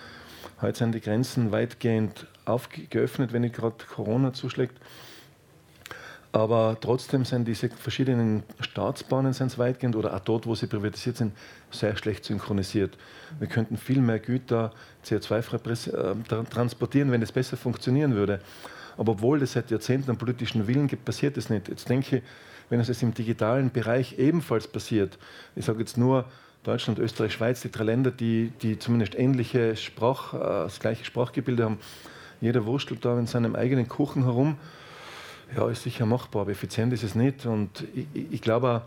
Heute 0.60 0.78
sind 0.78 0.94
die 0.94 1.00
Grenzen 1.00 1.50
weitgehend 1.50 2.26
geöffnet, 2.90 3.32
wenn 3.32 3.40
nicht 3.40 3.54
gerade 3.54 3.76
Corona 3.94 4.34
zuschlägt. 4.34 4.76
Aber 6.32 6.76
trotzdem 6.80 7.24
sind 7.24 7.48
diese 7.48 7.68
verschiedenen 7.70 8.44
Staatsbahnen 8.60 9.32
sind 9.32 9.56
weitgehend 9.58 9.96
oder 9.96 10.14
auch 10.14 10.20
dort, 10.20 10.46
wo 10.46 10.54
sie 10.54 10.68
privatisiert 10.68 11.16
sind, 11.16 11.32
sehr 11.72 11.96
schlecht 11.96 12.24
synchronisiert. 12.24 12.96
Wir 13.40 13.48
könnten 13.48 13.76
viel 13.76 14.00
mehr 14.00 14.20
Güter 14.20 14.72
CO2-frei 15.04 15.58
äh, 15.58 16.44
transportieren, 16.44 17.10
wenn 17.10 17.22
es 17.22 17.32
besser 17.32 17.56
funktionieren 17.56 18.14
würde. 18.14 18.40
Aber 18.96 19.12
obwohl 19.12 19.42
es 19.42 19.52
seit 19.52 19.72
Jahrzehnten 19.72 20.10
einen 20.10 20.18
politischen 20.18 20.68
Willen 20.68 20.86
gibt, 20.86 21.04
passiert 21.04 21.36
es 21.36 21.50
nicht. 21.50 21.68
Jetzt 21.68 21.88
denke 21.88 22.18
ich, 22.18 22.22
wenn 22.68 22.78
es 22.78 22.86
jetzt 22.86 23.02
im 23.02 23.12
digitalen 23.12 23.70
Bereich 23.70 24.18
ebenfalls 24.18 24.68
passiert, 24.68 25.18
ich 25.56 25.64
sage 25.64 25.80
jetzt 25.80 25.98
nur 25.98 26.26
Deutschland, 26.62 27.00
Österreich, 27.00 27.32
Schweiz, 27.32 27.62
die 27.62 27.70
drei 27.72 27.84
Länder, 27.84 28.12
die, 28.12 28.52
die 28.62 28.78
zumindest 28.78 29.16
ähnliche 29.16 29.74
Sprach, 29.74 30.34
äh, 30.34 30.38
das 30.38 30.78
gleiche 30.78 31.04
Sprachgebilde 31.04 31.64
haben, 31.64 31.78
jeder 32.40 32.66
wurstelt 32.66 33.04
da 33.04 33.18
in 33.18 33.26
seinem 33.26 33.56
eigenen 33.56 33.88
Kuchen 33.88 34.22
herum 34.24 34.56
ja, 35.56 35.68
ist 35.68 35.82
sicher 35.82 36.06
machbar, 36.06 36.42
aber 36.42 36.52
effizient 36.52 36.92
ist 36.92 37.02
es 37.02 37.14
nicht. 37.14 37.46
Und 37.46 37.84
ich, 37.94 38.06
ich 38.32 38.42
glaube 38.42 38.68
auch, 38.68 38.82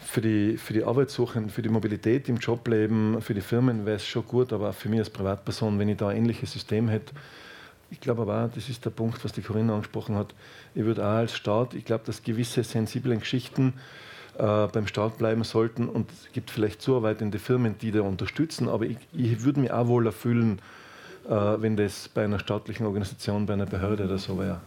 für 0.00 0.20
die, 0.20 0.56
für 0.56 0.72
die 0.72 0.84
Arbeitssuchenden, 0.84 1.50
für 1.50 1.62
die 1.62 1.68
Mobilität 1.68 2.28
im 2.28 2.36
Jobleben, 2.36 3.20
für 3.20 3.34
die 3.34 3.40
Firmen 3.40 3.84
wäre 3.84 3.96
es 3.96 4.06
schon 4.06 4.26
gut, 4.26 4.52
aber 4.52 4.70
auch 4.70 4.74
für 4.74 4.88
mich 4.88 5.00
als 5.00 5.10
Privatperson, 5.10 5.78
wenn 5.78 5.88
ich 5.88 5.96
da 5.96 6.08
ein 6.08 6.18
ähnliches 6.18 6.52
System 6.52 6.88
hätte. 6.88 7.12
Ich 7.90 8.00
glaube 8.00 8.22
aber 8.22 8.44
auch, 8.44 8.50
das 8.54 8.68
ist 8.68 8.84
der 8.84 8.90
Punkt, 8.90 9.24
was 9.24 9.32
die 9.32 9.42
Corinna 9.42 9.74
angesprochen 9.74 10.14
hat. 10.14 10.34
Ich 10.74 10.84
würde 10.84 11.02
auch 11.02 11.16
als 11.16 11.34
Staat, 11.34 11.74
ich 11.74 11.84
glaube, 11.84 12.04
dass 12.04 12.22
gewisse 12.22 12.62
sensible 12.62 13.16
Geschichten 13.16 13.74
äh, 14.38 14.66
beim 14.68 14.86
Staat 14.86 15.18
bleiben 15.18 15.42
sollten 15.44 15.88
und 15.88 16.10
es 16.10 16.32
gibt 16.32 16.50
vielleicht 16.50 16.82
zuarbeitende 16.82 17.38
Firmen, 17.38 17.76
die 17.78 17.90
da 17.90 18.02
unterstützen, 18.02 18.68
aber 18.68 18.84
ich, 18.86 18.98
ich 19.12 19.42
würde 19.42 19.60
mich 19.60 19.72
auch 19.72 19.88
wohler 19.88 20.12
fühlen, 20.12 20.60
äh, 21.28 21.30
wenn 21.30 21.76
das 21.76 22.08
bei 22.08 22.24
einer 22.24 22.38
staatlichen 22.38 22.86
Organisation, 22.86 23.46
bei 23.46 23.54
einer 23.54 23.66
Behörde 23.66 24.04
oder 24.04 24.18
so 24.18 24.38
wäre. 24.38 24.60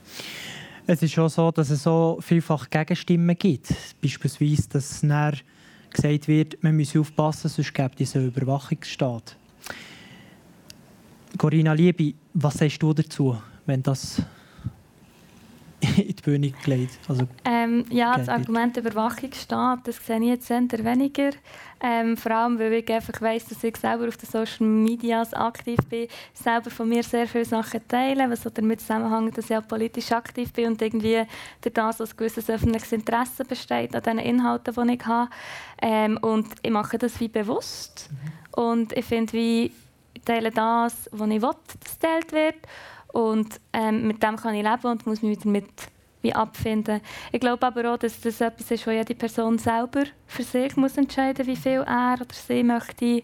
Es 0.91 1.01
ist 1.01 1.13
schon 1.13 1.29
so, 1.29 1.51
dass 1.51 1.69
es 1.69 1.83
so 1.83 2.17
vielfach 2.19 2.69
Gegenstimmen 2.69 3.37
gibt. 3.37 3.73
Beispielsweise, 4.01 4.67
dass 4.67 4.99
dann 4.99 5.37
gesagt 5.89 6.27
wird, 6.27 6.61
man 6.61 6.75
müsse 6.75 6.99
aufpassen, 6.99 7.47
sonst 7.47 7.73
gibt 7.73 8.01
es 8.01 8.13
einen 8.13 8.27
Überwachungsstaat. 8.27 9.37
Corinna 11.37 11.71
Liebe, 11.71 12.15
was 12.33 12.55
sagst 12.55 12.83
du 12.83 12.93
dazu, 12.93 13.41
wenn 13.65 13.81
das 13.81 14.21
in 16.07 16.15
die 16.15 16.21
Bühne 16.21 16.51
gelegt. 16.63 16.99
Also, 17.07 17.27
ähm, 17.45 17.85
ja, 17.89 18.17
das 18.17 18.29
Argument 18.29 18.77
Überwachungsstaat, 18.77 19.87
das 19.87 19.97
sehe 20.05 20.19
ich 20.19 20.27
jetzt 20.27 20.51
eher 20.51 20.61
weniger. 20.83 21.31
Ähm, 21.83 22.15
vor 22.15 22.31
allem, 22.31 22.59
weil 22.59 22.73
ich 22.73 22.91
einfach 22.91 23.19
weiss, 23.21 23.45
dass 23.45 23.63
ich 23.63 23.75
selber 23.75 24.07
auf 24.07 24.15
den 24.15 24.29
Social 24.29 24.67
Medias 24.67 25.33
aktiv 25.33 25.79
bin, 25.89 26.07
selber 26.33 26.69
von 26.69 26.87
mir 26.87 27.01
sehr 27.01 27.27
viele 27.27 27.45
Sachen 27.45 27.81
teile, 27.87 28.29
was 28.29 28.43
damit 28.53 28.81
zusammenhängt, 28.81 29.35
dass 29.35 29.49
ich 29.49 29.57
auch 29.57 29.67
politisch 29.67 30.11
aktiv 30.11 30.53
bin 30.53 30.67
und 30.67 30.81
irgendwie 30.81 31.23
durch 31.61 31.73
das 31.73 32.01
ein 32.01 32.17
gewisses 32.17 32.49
öffentliches 32.51 32.91
Interesse 32.91 33.45
besteht 33.45 33.95
an 33.95 34.03
den 34.03 34.19
Inhalten, 34.19 34.75
die 34.87 34.93
ich 34.93 35.05
habe. 35.07 35.31
Ähm, 35.81 36.19
und 36.21 36.47
ich 36.61 36.71
mache 36.71 36.99
das 36.99 37.19
wie 37.19 37.29
bewusst. 37.29 38.09
Mhm. 38.11 38.63
Und 38.63 38.93
ich 38.93 39.05
finde, 39.05 39.33
wie 39.33 39.71
ich 40.13 40.21
teile 40.23 40.51
das, 40.51 41.09
was 41.11 41.29
ich 41.29 41.41
will, 41.41 41.55
dass 41.79 41.99
geteilt 41.99 42.31
wird. 42.31 42.55
Und 43.11 43.59
ähm, 43.73 44.07
mit 44.07 44.23
dem 44.23 44.37
kann 44.37 44.55
ich 44.55 44.63
leben 44.63 44.87
und 44.87 45.05
muss 45.05 45.21
mich 45.21 45.39
damit 45.39 45.65
wie 46.21 46.33
abfinden. 46.33 47.01
Ich 47.31 47.39
glaube 47.39 47.65
aber 47.65 47.93
auch, 47.93 47.97
dass 47.97 48.21
das 48.21 48.41
etwas 48.41 48.71
ist, 48.71 48.85
wo 48.85 48.91
jede 48.91 49.15
Person 49.15 49.57
selber 49.57 50.03
für 50.27 50.43
sich 50.43 50.75
muss 50.77 50.97
entscheiden 50.97 51.45
muss, 51.45 51.57
wie 51.57 51.61
viel 51.61 51.81
er 51.81 52.17
oder 52.21 52.33
sie 52.33 52.63
möchte 52.63 53.23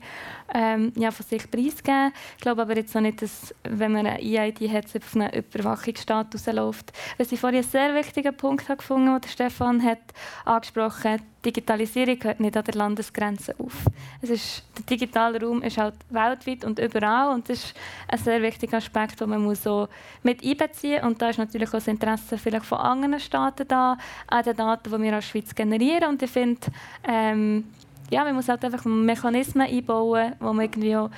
ähm, 0.53 0.93
ja, 0.95 1.11
von 1.11 1.25
sich 1.25 1.49
preisgeben. 1.49 2.11
Ich 2.37 2.41
glaube 2.41 2.61
aber 2.61 2.75
jetzt 2.75 2.95
auch 2.95 3.01
nicht, 3.01 3.21
dass, 3.21 3.53
wenn 3.63 3.91
man 3.91 4.07
eine 4.07 4.21
EID 4.21 4.69
hat, 4.71 4.85
auf 4.95 5.15
einen 5.15 5.31
Überwachungsstatus 5.33 6.45
läuft. 6.47 6.91
Was 7.17 7.31
ich 7.31 7.39
vorhin 7.39 7.61
einen 7.61 7.69
sehr 7.69 7.93
wichtigen 7.95 8.35
Punkt 8.35 8.69
habe 8.69 8.77
gefunden, 8.77 9.19
den 9.19 9.29
Stefan 9.29 9.83
hat 9.83 9.99
angesprochen 10.45 11.11
hat, 11.11 11.21
Digitalisierung 11.45 12.17
hört 12.23 12.39
nicht 12.39 12.57
an 12.57 12.63
der 12.63 12.73
Landesgrenze 12.73 13.55
auf. 13.57 13.85
Es 14.21 14.29
ist, 14.29 14.63
der 14.77 14.85
digitale 14.85 15.39
Raum 15.39 15.61
ist 15.61 15.77
halt 15.77 15.95
weltweit 16.09 16.65
und 16.65 16.77
überall 16.79 17.33
und 17.33 17.47
das 17.47 17.63
ist 17.63 17.75
ein 18.09 18.17
sehr 18.17 18.41
wichtiger 18.41 18.77
Aspekt, 18.77 19.21
den 19.21 19.29
man 19.29 19.43
muss 19.43 19.63
so 19.63 19.87
mit 20.23 20.43
einbeziehen 20.43 21.01
muss. 21.01 21.11
Und 21.11 21.21
da 21.21 21.29
ist 21.29 21.37
natürlich 21.37 21.69
auch 21.69 21.73
das 21.73 21.87
Interesse 21.87 22.37
vielleicht 22.37 22.65
von 22.65 22.79
anderen 22.79 23.19
Staaten 23.19 23.67
da, 23.67 23.97
an 24.27 24.43
den 24.43 24.57
Daten, 24.57 24.91
die 24.91 25.01
wir 25.01 25.13
als 25.13 25.25
Schweiz 25.25 25.55
generieren. 25.55 26.09
Und 26.09 26.21
ich 26.21 26.31
finde, 26.31 26.67
ähm, 27.07 27.63
ja, 28.09 28.23
man 28.23 28.35
muss 28.35 28.47
halt 28.47 28.63
einfach 28.63 28.85
Mechanismen 28.85 29.67
einbauen, 29.67 30.33
wo 30.39 30.53
man 30.53 30.65
irgendwie 30.65 30.95
auch 30.95 31.09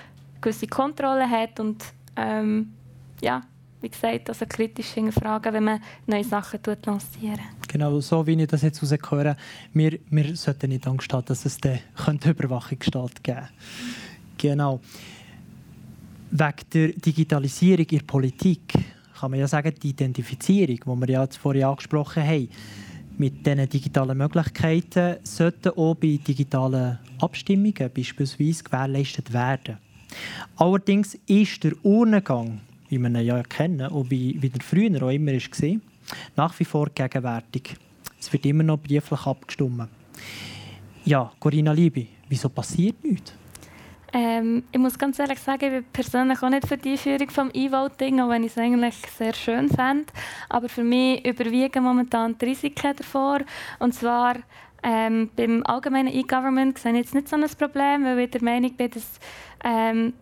gewisse 0.42 0.68
Kontrolle 0.68 1.30
hat 1.30 1.60
und 1.60 1.84
ähm, 2.16 2.74
ja, 3.22 3.42
wie 3.82 3.90
gesagt, 3.90 4.30
also 4.30 4.46
kritisch 4.48 4.88
hinterfragen, 4.88 5.54
wenn 5.54 5.64
man 5.64 5.82
neue 6.06 6.24
Sachen 6.24 6.60
lancieren 6.86 7.40
Genau, 7.68 8.00
so 8.00 8.26
wie 8.26 8.34
ich 8.42 8.48
das 8.48 8.64
jetzt 8.64 8.82
raushöre, 8.82 9.38
wir, 9.74 10.00
wir 10.10 10.36
sollten 10.36 10.70
nicht 10.70 10.88
Angst 10.88 11.14
haben, 11.14 11.26
dass 11.26 11.46
es 11.46 11.58
den 11.60 11.80
Überwachungsstaat 12.26 13.24
geben 13.24 13.38
könnte. 13.38 13.50
Genau. 14.38 14.80
Wegen 16.32 16.70
der 16.74 16.88
Digitalisierung 16.90 17.86
in 17.86 17.98
der 18.00 18.06
Politik 18.06 18.74
kann 19.20 19.32
man 19.32 19.40
ja 19.40 19.48
sagen, 19.48 19.74
die 19.82 19.90
Identifizierung, 19.90 20.78
die 20.78 21.08
wir 21.08 21.10
ja 21.10 21.28
vorhin 21.28 21.66
angesprochen 21.66 22.24
haben, 22.24 22.50
mit 23.20 23.46
diesen 23.46 23.68
digitalen 23.70 24.18
Möglichkeiten 24.18 25.18
sollten 25.24 25.70
auch 25.70 25.96
bei 25.96 26.20
digitalen 26.26 27.00
Abstimmungen 27.20 27.92
beispielsweise 27.94 28.64
gewährleistet 28.64 29.34
werden. 29.34 29.78
Allerdings 30.56 31.18
ist 31.28 31.64
der 31.64 31.74
Urnengang, 31.84 32.62
wie 32.88 32.98
wir 32.98 33.10
ihn 33.10 33.26
ja 33.26 33.44
kennen 33.44 33.92
und 33.92 34.10
wie, 34.10 34.42
wie 34.42 34.50
der 34.50 34.62
früher 34.62 35.04
auch 35.04 35.10
immer 35.10 35.34
war, 35.34 35.80
nach 36.38 36.60
wie 36.60 36.66
vor 36.66 36.90
gegenwärtig. 36.96 37.76
Es 38.20 38.32
wird 38.32 38.46
immer 38.46 38.64
noch 38.64 38.80
brieflich 38.80 39.26
abgestimmt. 39.26 39.90
Ja, 41.06 41.32
Corinna 41.40 41.74
Liebe, 41.74 42.08
wieso 42.30 42.50
passiert 42.50 43.04
nichts? 43.04 43.34
Ähm, 44.12 44.64
ich 44.72 44.80
muss 44.80 44.98
ganz 44.98 45.20
ehrlich 45.20 45.40
sagen, 45.40 45.66
ich 45.66 45.72
bin 45.72 45.86
persönlich 45.94 46.42
auch 46.42 46.50
nicht 46.50 46.68
für 46.68 46.78
die 46.78 46.92
Einführung 46.92 47.30
vom 47.30 47.52
E-Voting, 47.54 48.20
auch 48.22 48.30
wenn 48.30 48.44
ich 48.44 48.52
es 48.52 48.58
eigentlich 48.58 48.96
sehr 49.18 49.34
schön 49.34 49.70
fände. 49.70 50.12
Aber 50.50 50.68
für 50.68 50.84
mich 50.84 51.26
überwiegen 51.26 51.84
momentan 51.84 52.38
die 52.38 52.46
Risiken 52.46 52.96
davor. 52.96 53.40
Und 53.78 53.94
zwar 53.94 54.36
ähm, 54.82 55.30
beim 55.36 55.64
allgemeinen 55.66 56.14
E-Government 56.14 56.78
sehe 56.80 56.94
ich 56.94 57.00
jetzt 57.00 57.14
nicht 57.14 57.28
so 57.28 57.36
ein 57.36 57.46
Problem, 57.58 58.06
weil 58.06 58.20
ich 58.20 58.32
der 58.32 58.44
Meinung 58.44 58.74
bin, 58.74 58.90
dass 58.90 59.20
ähm, 59.64 60.14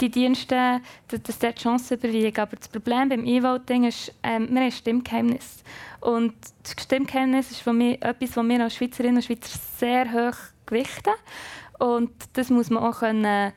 die 0.00 0.10
Dienste, 0.10 0.80
dass, 1.08 1.22
dass 1.22 1.38
die 1.38 1.54
Chancen 1.54 1.96
überwiegen. 1.96 2.40
Aber 2.40 2.56
das 2.56 2.68
Problem 2.68 3.08
beim 3.08 3.24
E-Voting 3.24 3.84
ist, 3.84 4.14
ähm, 4.22 4.48
wir 4.50 4.62
haben 4.62 4.72
Stimmgeheimnis. 4.72 5.62
Und 6.00 6.34
das 6.62 6.74
Stimmgeheimnis 6.82 7.52
ist 7.52 7.60
von 7.60 7.78
mir 7.78 7.94
etwas, 8.02 8.36
was 8.36 8.48
wir 8.48 8.62
als 8.62 8.74
Schweizerinnen 8.74 9.16
und 9.16 9.24
Schweizer 9.24 9.58
sehr 9.78 10.12
hoch 10.12 10.36
gewichten. 10.66 11.14
Und 11.82 12.10
das 12.34 12.48
muss 12.48 12.70
man 12.70 12.84
auch 12.84 13.00
können, 13.00 13.52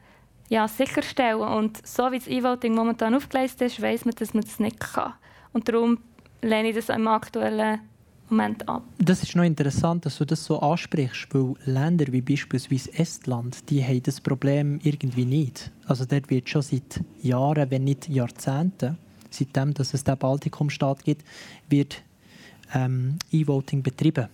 ja, 0.50 0.68
sicherstellen. 0.68 1.42
Und 1.42 1.86
so 1.86 2.12
wie 2.12 2.18
das 2.18 2.28
E-Voting 2.28 2.74
momentan 2.74 3.14
aufgeleistet 3.14 3.72
ist, 3.72 3.82
weiß 3.82 4.06
man, 4.06 4.16
dass 4.16 4.34
man 4.34 4.44
das 4.44 4.60
nicht 4.60 4.80
kann. 4.80 5.14
Und 5.54 5.70
darum 5.70 6.00
lehne 6.42 6.70
ich 6.70 6.76
das 6.76 6.90
im 6.90 7.08
aktuellen 7.08 7.82
Moment 8.30 8.68
ab. 8.68 8.82
Das 8.98 9.22
ist 9.22 9.36
noch 9.36 9.44
interessant, 9.44 10.08
dass 10.08 10.18
du 10.18 10.26
das 10.26 10.44
so 10.44 10.60
ansprichst, 10.60 11.28
weil 11.34 11.54
Länder 11.66 12.06
wie 12.10 12.22
beispielsweise 12.22 12.92
Estland, 12.98 13.70
die 13.70 13.84
haben 13.84 14.02
das 14.02 14.20
Problem 14.20 14.80
irgendwie 14.84 15.26
nicht. 15.26 15.72
Also 15.86 16.06
dort 16.06 16.28
wird 16.32 16.50
schon 16.50 16.64
seit 16.64 17.02
Jahren, 17.22 17.70
wenn 17.70 17.84
nicht 17.84 18.10
Jahrzehnten, 18.10 18.98
seitdem 19.30 19.76
dass 19.76 19.94
es 19.94 20.04
den 20.04 20.18
Baltikumstaat 20.18 21.04
gibt, 21.04 21.24
wird 21.70 22.02
ähm, 22.74 23.20
E-Voting 23.32 23.84
betrieben. 23.84 24.30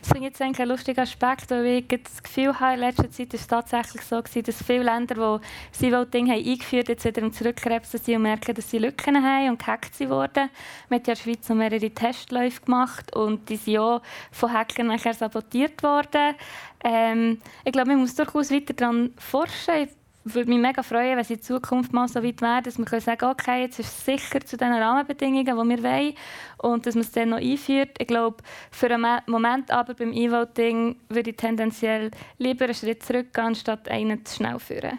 Das 0.00 0.08
finde 0.08 0.28
ich 0.28 0.38
jetzt 0.38 0.60
ein 0.60 0.68
lustiger 0.68 1.02
Aspekt, 1.02 1.50
weil 1.50 1.66
ich 1.66 1.88
das 1.88 2.22
Gefühl 2.22 2.58
habe, 2.58 2.74
in 2.74 2.80
letzter 2.80 3.10
Zeit 3.10 3.32
war 3.32 3.40
es 3.40 3.46
tatsächlich 3.46 4.02
so, 4.02 4.22
gewesen, 4.22 4.42
dass 4.42 4.62
viele 4.62 4.84
Länder, 4.84 5.40
die 5.80 5.92
haben 5.92 6.12
eingeführt 6.14 6.88
haben, 6.88 6.92
jetzt 6.92 7.04
wieder 7.04 7.32
Zurückkrebsen 7.32 8.00
sind 8.00 8.16
und 8.16 8.22
merken, 8.22 8.54
dass 8.54 8.70
sie 8.70 8.78
Lücken 8.78 9.22
haben 9.22 9.50
und 9.50 9.58
gehackt 9.58 9.98
wurden. 10.00 10.08
Wir 10.08 10.18
haben 10.18 10.50
ja 10.90 10.96
in 10.96 11.02
der 11.02 11.16
Schweiz 11.16 11.48
noch 11.48 11.56
mehrere 11.56 11.90
Testläufe 11.90 12.60
gemacht 12.62 13.14
und 13.14 13.48
die 13.48 13.56
sind 13.56 13.78
auch 13.78 14.02
von 14.30 14.52
Hackern 14.52 14.88
nachher 14.88 15.14
sabotiert 15.14 15.82
worden. 15.82 16.34
Ähm, 16.84 17.40
ich 17.64 17.72
glaube, 17.72 17.90
man 17.90 18.00
muss 18.00 18.14
durchaus 18.14 18.50
weiter 18.50 18.74
daran 18.74 19.12
forschen 19.16 19.88
würde 20.24 20.50
mich 20.50 20.58
mega 20.58 20.82
freuen, 20.82 21.12
wenn 21.12 21.20
es 21.20 21.30
in 21.30 21.42
Zukunft 21.42 21.92
mal 21.92 22.08
so 22.08 22.22
weit 22.22 22.40
wäre, 22.40 22.62
dass 22.62 22.78
wir 22.78 22.84
können 22.84 23.00
sagen 23.00 23.24
okay, 23.24 23.62
jetzt 23.62 23.78
ist 23.78 23.88
es 23.88 24.04
sicher 24.04 24.40
zu 24.40 24.56
den 24.56 24.72
Rahmenbedingungen, 24.72 25.44
die 25.44 25.52
wir 25.52 25.82
wollen 25.82 26.14
und 26.58 26.86
dass 26.86 26.94
man 26.94 27.02
es 27.02 27.12
dann 27.12 27.30
noch 27.30 27.38
einführt. 27.38 27.96
Ich 27.98 28.06
glaube, 28.06 28.36
für 28.70 28.90
einen 28.90 29.22
Moment 29.26 29.70
aber 29.70 29.94
beim 29.94 30.12
E-Voting 30.12 30.96
würde 31.08 31.30
ich 31.30 31.36
tendenziell 31.36 32.10
lieber 32.38 32.66
einen 32.66 32.74
Schritt 32.74 33.02
zurückgehen, 33.02 33.48
anstatt 33.48 33.88
einen 33.88 34.24
zu 34.24 34.36
schnell 34.36 34.58
führen. 34.58 34.98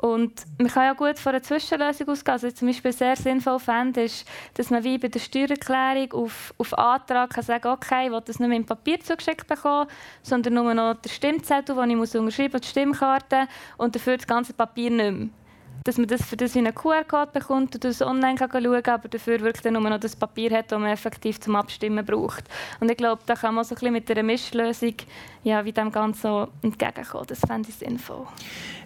Und 0.00 0.44
man 0.58 0.68
kann 0.68 0.84
ja 0.84 0.92
gut 0.92 1.18
von 1.18 1.34
einer 1.34 1.42
Zwischenlösung 1.42 2.08
ausgehen. 2.08 2.32
Also 2.32 2.50
zum 2.52 2.68
Beispiel 2.68 2.92
sehr 2.92 3.16
sinnvoll 3.16 3.58
fände, 3.58 4.04
ist, 4.04 4.26
dass 4.54 4.70
man 4.70 4.84
wie 4.84 4.96
bei 4.96 5.08
der 5.08 5.18
Steuererklärung 5.18 6.12
auf, 6.12 6.54
auf 6.56 6.78
Antrag 6.78 7.30
kann 7.30 7.42
sagen 7.42 7.66
okay, 7.66 8.06
ich 8.06 8.12
will 8.12 8.22
das 8.24 8.38
nicht 8.38 8.48
mehr 8.48 8.58
im 8.58 8.64
Papier 8.64 9.00
zugeschickt 9.00 9.48
bekommen, 9.48 9.88
sondern 10.22 10.54
nur 10.54 10.72
noch 10.72 10.94
den 10.94 11.10
Stimmzettel, 11.10 11.74
den 11.74 11.90
ich 11.90 11.96
muss 11.96 12.14
unterschreiben 12.14 12.52
muss, 12.52 12.60
die 12.60 12.68
Stimmkarte 12.68 13.48
und 13.76 13.96
dafür 13.96 14.16
das 14.16 14.26
ganze 14.26 14.52
Papier 14.52 14.90
nicht 14.90 15.12
mehr 15.12 15.28
dass 15.84 15.96
man 15.96 16.06
das 16.06 16.22
für 16.22 16.36
das 16.36 16.54
einen 16.54 16.74
QR-Code 16.74 17.30
bekommt 17.32 17.74
und 17.74 17.82
das 17.82 18.02
online 18.02 18.36
kann 18.36 18.50
schauen 18.50 18.82
kann, 18.82 18.94
aber 18.94 19.08
dafür 19.08 19.40
wirklich 19.40 19.72
nur 19.72 19.80
noch 19.80 19.98
das 19.98 20.14
Papier 20.14 20.50
hat, 20.50 20.70
das 20.70 20.78
man 20.78 20.90
effektiv 20.90 21.40
zum 21.40 21.56
Abstimmen 21.56 22.04
braucht. 22.04 22.44
Und 22.78 22.90
ich 22.90 22.96
glaube, 22.98 23.22
da 23.24 23.34
kann 23.34 23.54
man 23.54 23.64
so 23.64 23.74
ein 23.74 23.76
bisschen 23.76 23.92
mit 23.94 24.10
einer 24.10 24.22
Mischlösung 24.22 24.94
ja, 25.44 25.64
wie 25.64 25.72
dem 25.72 25.90
Ganzen 25.90 26.48
entgegenkommen. 26.60 27.26
Das 27.26 27.40
fände 27.40 27.70
ich 27.70 27.76
sinnvoll. 27.76 28.26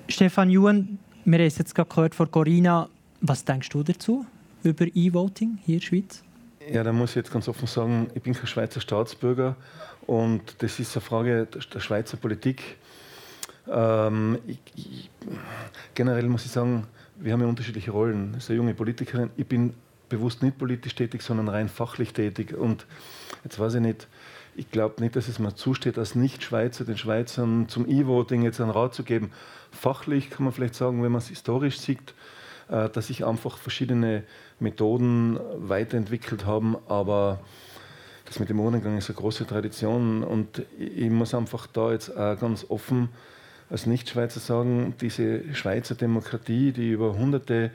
Stefan 0.09 0.51
Juhn, 0.51 0.99
wir 1.25 1.39
haben 1.39 1.45
jetzt 1.45 1.75
gerade 1.75 1.89
gehört 1.89 2.15
von 2.15 2.31
Corina. 2.31 2.89
Was 3.21 3.45
denkst 3.45 3.69
du 3.69 3.83
dazu 3.83 4.27
über 4.63 4.87
E-Voting 4.95 5.59
hier 5.65 5.75
in 5.75 5.81
der 5.81 5.87
Schweiz? 5.87 6.23
Ja, 6.71 6.83
da 6.83 6.93
muss 6.93 7.11
ich 7.11 7.17
jetzt 7.17 7.33
ganz 7.33 7.49
offen 7.49 7.67
sagen, 7.67 8.09
ich 8.15 8.23
bin 8.23 8.35
kein 8.35 8.47
Schweizer 8.47 8.81
Staatsbürger 8.81 9.57
und 10.07 10.43
das 10.59 10.79
ist 10.79 10.97
eine 10.97 11.01
Frage 11.01 11.47
der 11.47 11.81
Schweizer 11.81 12.17
Politik. 12.17 12.77
Ähm, 13.71 14.39
ich, 14.47 14.59
ich, 14.77 15.11
generell 15.95 16.27
muss 16.29 16.45
ich 16.45 16.51
sagen, 16.51 16.87
wir 17.17 17.33
haben 17.33 17.41
ja 17.41 17.47
unterschiedliche 17.47 17.91
Rollen. 17.91 18.35
Ich 18.39 18.49
eine 18.49 18.57
junge 18.57 18.75
Politikerin, 18.75 19.31
ich 19.37 19.47
bin 19.47 19.75
bewusst 20.09 20.43
nicht 20.43 20.59
politisch 20.59 20.95
tätig, 20.95 21.23
sondern 21.23 21.49
rein 21.49 21.69
fachlich 21.69 22.13
tätig. 22.13 22.55
Und 22.57 22.87
jetzt 23.45 23.59
weiß 23.59 23.75
ich 23.75 23.81
nicht, 23.81 24.09
ich 24.55 24.71
glaube 24.71 25.01
nicht, 25.01 25.17
dass 25.17 25.29
es 25.29 25.39
mir 25.39 25.55
zusteht, 25.55 25.99
als 25.99 26.15
Nicht-Schweizer 26.15 26.85
den 26.85 26.99
Schweizern 26.99 27.69
zum 27.69 27.89
E-Voting 27.89 28.43
jetzt 28.43 28.61
einen 28.61 28.71
Rat 28.71 28.95
zu 28.95 29.03
geben. 29.03 29.31
Fachlich 29.71 30.31
kann 30.31 30.45
man 30.45 30.53
vielleicht 30.53 30.75
sagen, 30.75 31.03
wenn 31.03 31.13
man 31.13 31.21
es 31.21 31.29
historisch 31.29 31.79
sieht, 31.79 32.15
äh, 32.69 32.89
dass 32.91 33.07
sich 33.07 33.25
einfach 33.25 33.57
verschiedene 33.57 34.25
Methoden 34.61 35.39
weiterentwickelt 35.57 36.47
haben, 36.47 36.77
aber 36.89 37.41
das 38.25 38.39
mit 38.39 38.49
dem 38.49 38.61
Urnengang 38.61 38.97
ist 38.97 39.11
eine 39.11 39.17
große 39.17 39.47
Tradition 39.47 40.23
und 40.23 40.63
ich 40.79 41.11
muss 41.11 41.35
einfach 41.35 41.67
da 41.67 41.93
jetzt 41.93 42.17
auch 42.17 42.39
ganz 42.39 42.67
offen 42.69 43.09
als 43.69 43.87
Nicht-Schweizer 43.87 44.41
sagen, 44.41 44.95
diese 45.01 45.55
Schweizer 45.55 45.95
Demokratie, 45.95 46.73
die 46.73 46.91
über 46.91 47.15
Hunderte 47.17 47.71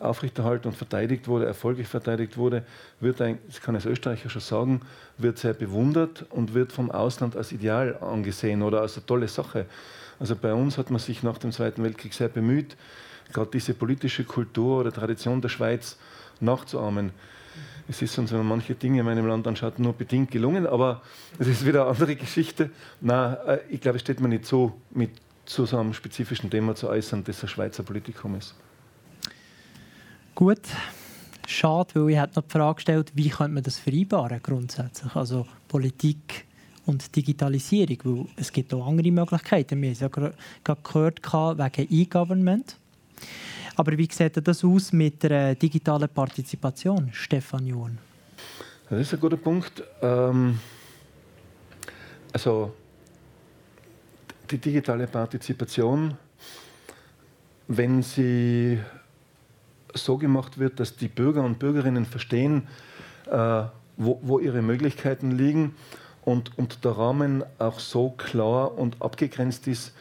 aufrechterhalten 0.00 0.68
und 0.68 0.74
verteidigt 0.74 1.26
wurde, 1.28 1.46
erfolgreich 1.46 1.88
verteidigt 1.88 2.36
wurde, 2.36 2.64
wird, 3.00 3.20
ein, 3.20 3.38
das 3.46 3.60
kann 3.60 3.74
ich 3.74 3.84
als 3.84 3.92
Österreicher 3.92 4.28
schon 4.28 4.42
sagen, 4.42 4.80
wird 5.18 5.38
sehr 5.38 5.54
bewundert 5.54 6.26
und 6.30 6.54
wird 6.54 6.72
vom 6.72 6.90
Ausland 6.90 7.36
als 7.36 7.52
Ideal 7.52 7.96
angesehen 8.00 8.62
oder 8.62 8.82
als 8.82 8.96
eine 8.96 9.06
tolle 9.06 9.28
Sache. 9.28 9.66
Also 10.18 10.36
bei 10.36 10.52
uns 10.52 10.78
hat 10.78 10.90
man 10.90 10.98
sich 10.98 11.22
nach 11.22 11.38
dem 11.38 11.52
Zweiten 11.52 11.82
Weltkrieg 11.82 12.12
sehr 12.14 12.28
bemüht, 12.28 12.76
gerade 13.32 13.50
diese 13.50 13.74
politische 13.74 14.24
Kultur 14.24 14.80
oder 14.80 14.92
Tradition 14.92 15.40
der 15.40 15.48
Schweiz 15.48 15.96
nachzuahmen. 16.40 17.10
Es 17.88 18.02
ist 18.02 18.18
uns, 18.18 18.32
wenn 18.32 18.38
man 18.38 18.48
manche 18.48 18.74
Dinge 18.74 19.00
in 19.00 19.06
meinem 19.06 19.26
Land 19.26 19.46
anschaut, 19.46 19.78
nur 19.78 19.92
bedingt 19.92 20.30
gelungen, 20.30 20.66
aber 20.66 21.02
es 21.38 21.46
ist 21.46 21.64
wieder 21.64 21.82
eine 21.82 21.90
andere 21.90 22.16
Geschichte. 22.16 22.70
Na, 23.00 23.34
äh, 23.46 23.60
ich 23.70 23.80
glaube, 23.80 23.96
es 23.96 24.02
steht 24.02 24.20
mir 24.20 24.28
nicht 24.28 24.44
so 24.44 24.74
mit 24.90 25.10
so 25.44 25.64
einem 25.76 25.94
spezifischen 25.94 26.50
Thema 26.50 26.74
zu 26.74 26.88
äußern, 26.88 27.22
das 27.24 27.42
ein 27.42 27.48
Schweizer 27.48 27.84
Politikum 27.84 28.34
ist. 28.34 28.54
Gut. 30.36 30.60
Schade, 31.46 31.94
weil 31.94 32.10
ich 32.10 32.18
noch 32.36 32.42
die 32.42 32.52
Frage 32.52 32.74
gestellt, 32.74 33.10
wie 33.14 33.30
könnte 33.30 33.54
man 33.54 33.62
das 33.62 33.78
vereinbaren 33.78 34.38
grundsätzlich? 34.42 35.16
Also 35.16 35.46
Politik 35.66 36.44
und 36.84 37.16
Digitalisierung, 37.16 37.98
weil 38.04 38.26
es 38.36 38.52
gibt 38.52 38.74
auch 38.74 38.86
andere 38.86 39.10
Möglichkeiten. 39.10 39.80
Wir 39.80 39.88
haben 39.88 39.92
es 39.94 40.00
ja 40.00 40.08
gerade 40.08 40.34
gehört 40.84 41.22
wegen 41.22 41.88
E-Government. 41.90 42.76
Aber 43.76 43.96
wie 43.96 44.08
sieht 44.12 44.46
das 44.46 44.62
aus 44.62 44.92
mit 44.92 45.22
der 45.22 45.54
digitalen 45.54 46.08
Partizipation, 46.10 47.08
Stefan 47.12 47.66
John? 47.66 47.96
Das 48.90 49.00
ist 49.00 49.14
ein 49.14 49.20
guter 49.20 49.38
Punkt. 49.38 49.82
Ähm, 50.02 50.60
also 52.34 52.74
die 54.50 54.58
digitale 54.58 55.06
Partizipation, 55.06 56.14
wenn 57.68 58.02
sie 58.02 58.78
so 59.96 60.18
gemacht 60.18 60.58
wird, 60.58 60.80
dass 60.80 60.96
die 60.96 61.08
Bürger 61.08 61.42
und 61.42 61.58
Bürgerinnen 61.58 62.06
verstehen, 62.06 62.68
äh, 63.30 63.64
wo, 63.96 64.20
wo, 64.22 64.38
ihre 64.38 64.62
Möglichkeiten 64.62 65.30
liegen 65.30 65.74
und, 66.22 66.56
und 66.58 66.84
der 66.84 66.92
Rahmen 66.92 67.44
auch 67.58 67.78
so 67.78 68.10
klar 68.10 68.76
und 68.76 69.00
abgegrenzt 69.00 69.66
ist, 69.68 69.94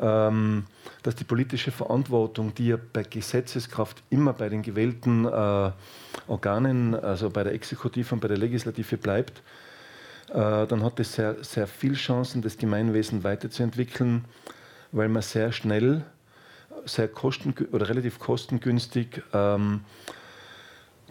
ähm, 0.00 0.64
dass 1.02 1.14
die 1.16 1.24
politische 1.24 1.72
Verantwortung, 1.72 2.54
die 2.54 2.68
ja 2.68 2.78
bei 2.92 3.02
Gesetzeskraft 3.02 4.02
immer 4.10 4.32
bei 4.32 4.48
den 4.48 4.62
gewählten 4.62 5.26
äh, 5.26 5.70
Organen, 6.28 6.94
also 6.94 7.30
bei 7.30 7.44
der 7.44 7.54
Exekutive 7.54 8.14
und 8.14 8.20
bei 8.20 8.28
der 8.28 8.38
Legislative 8.38 8.96
bleibt, 8.96 9.42
äh, 10.28 10.66
dann 10.66 10.84
hat 10.84 11.00
es 11.00 11.14
sehr, 11.14 11.42
sehr 11.42 11.66
viel 11.66 11.94
Chancen, 11.94 12.40
das 12.42 12.56
Gemeinwesen 12.56 13.24
weiterzuentwickeln, 13.24 14.24
weil 14.92 15.08
man 15.08 15.22
sehr 15.22 15.52
schnell, 15.52 16.04
sehr 16.84 17.08
kosten 17.08 17.54
oder 17.72 17.88
relativ 17.88 18.18
kostengünstig 18.18 19.22
ähm, 19.32 19.80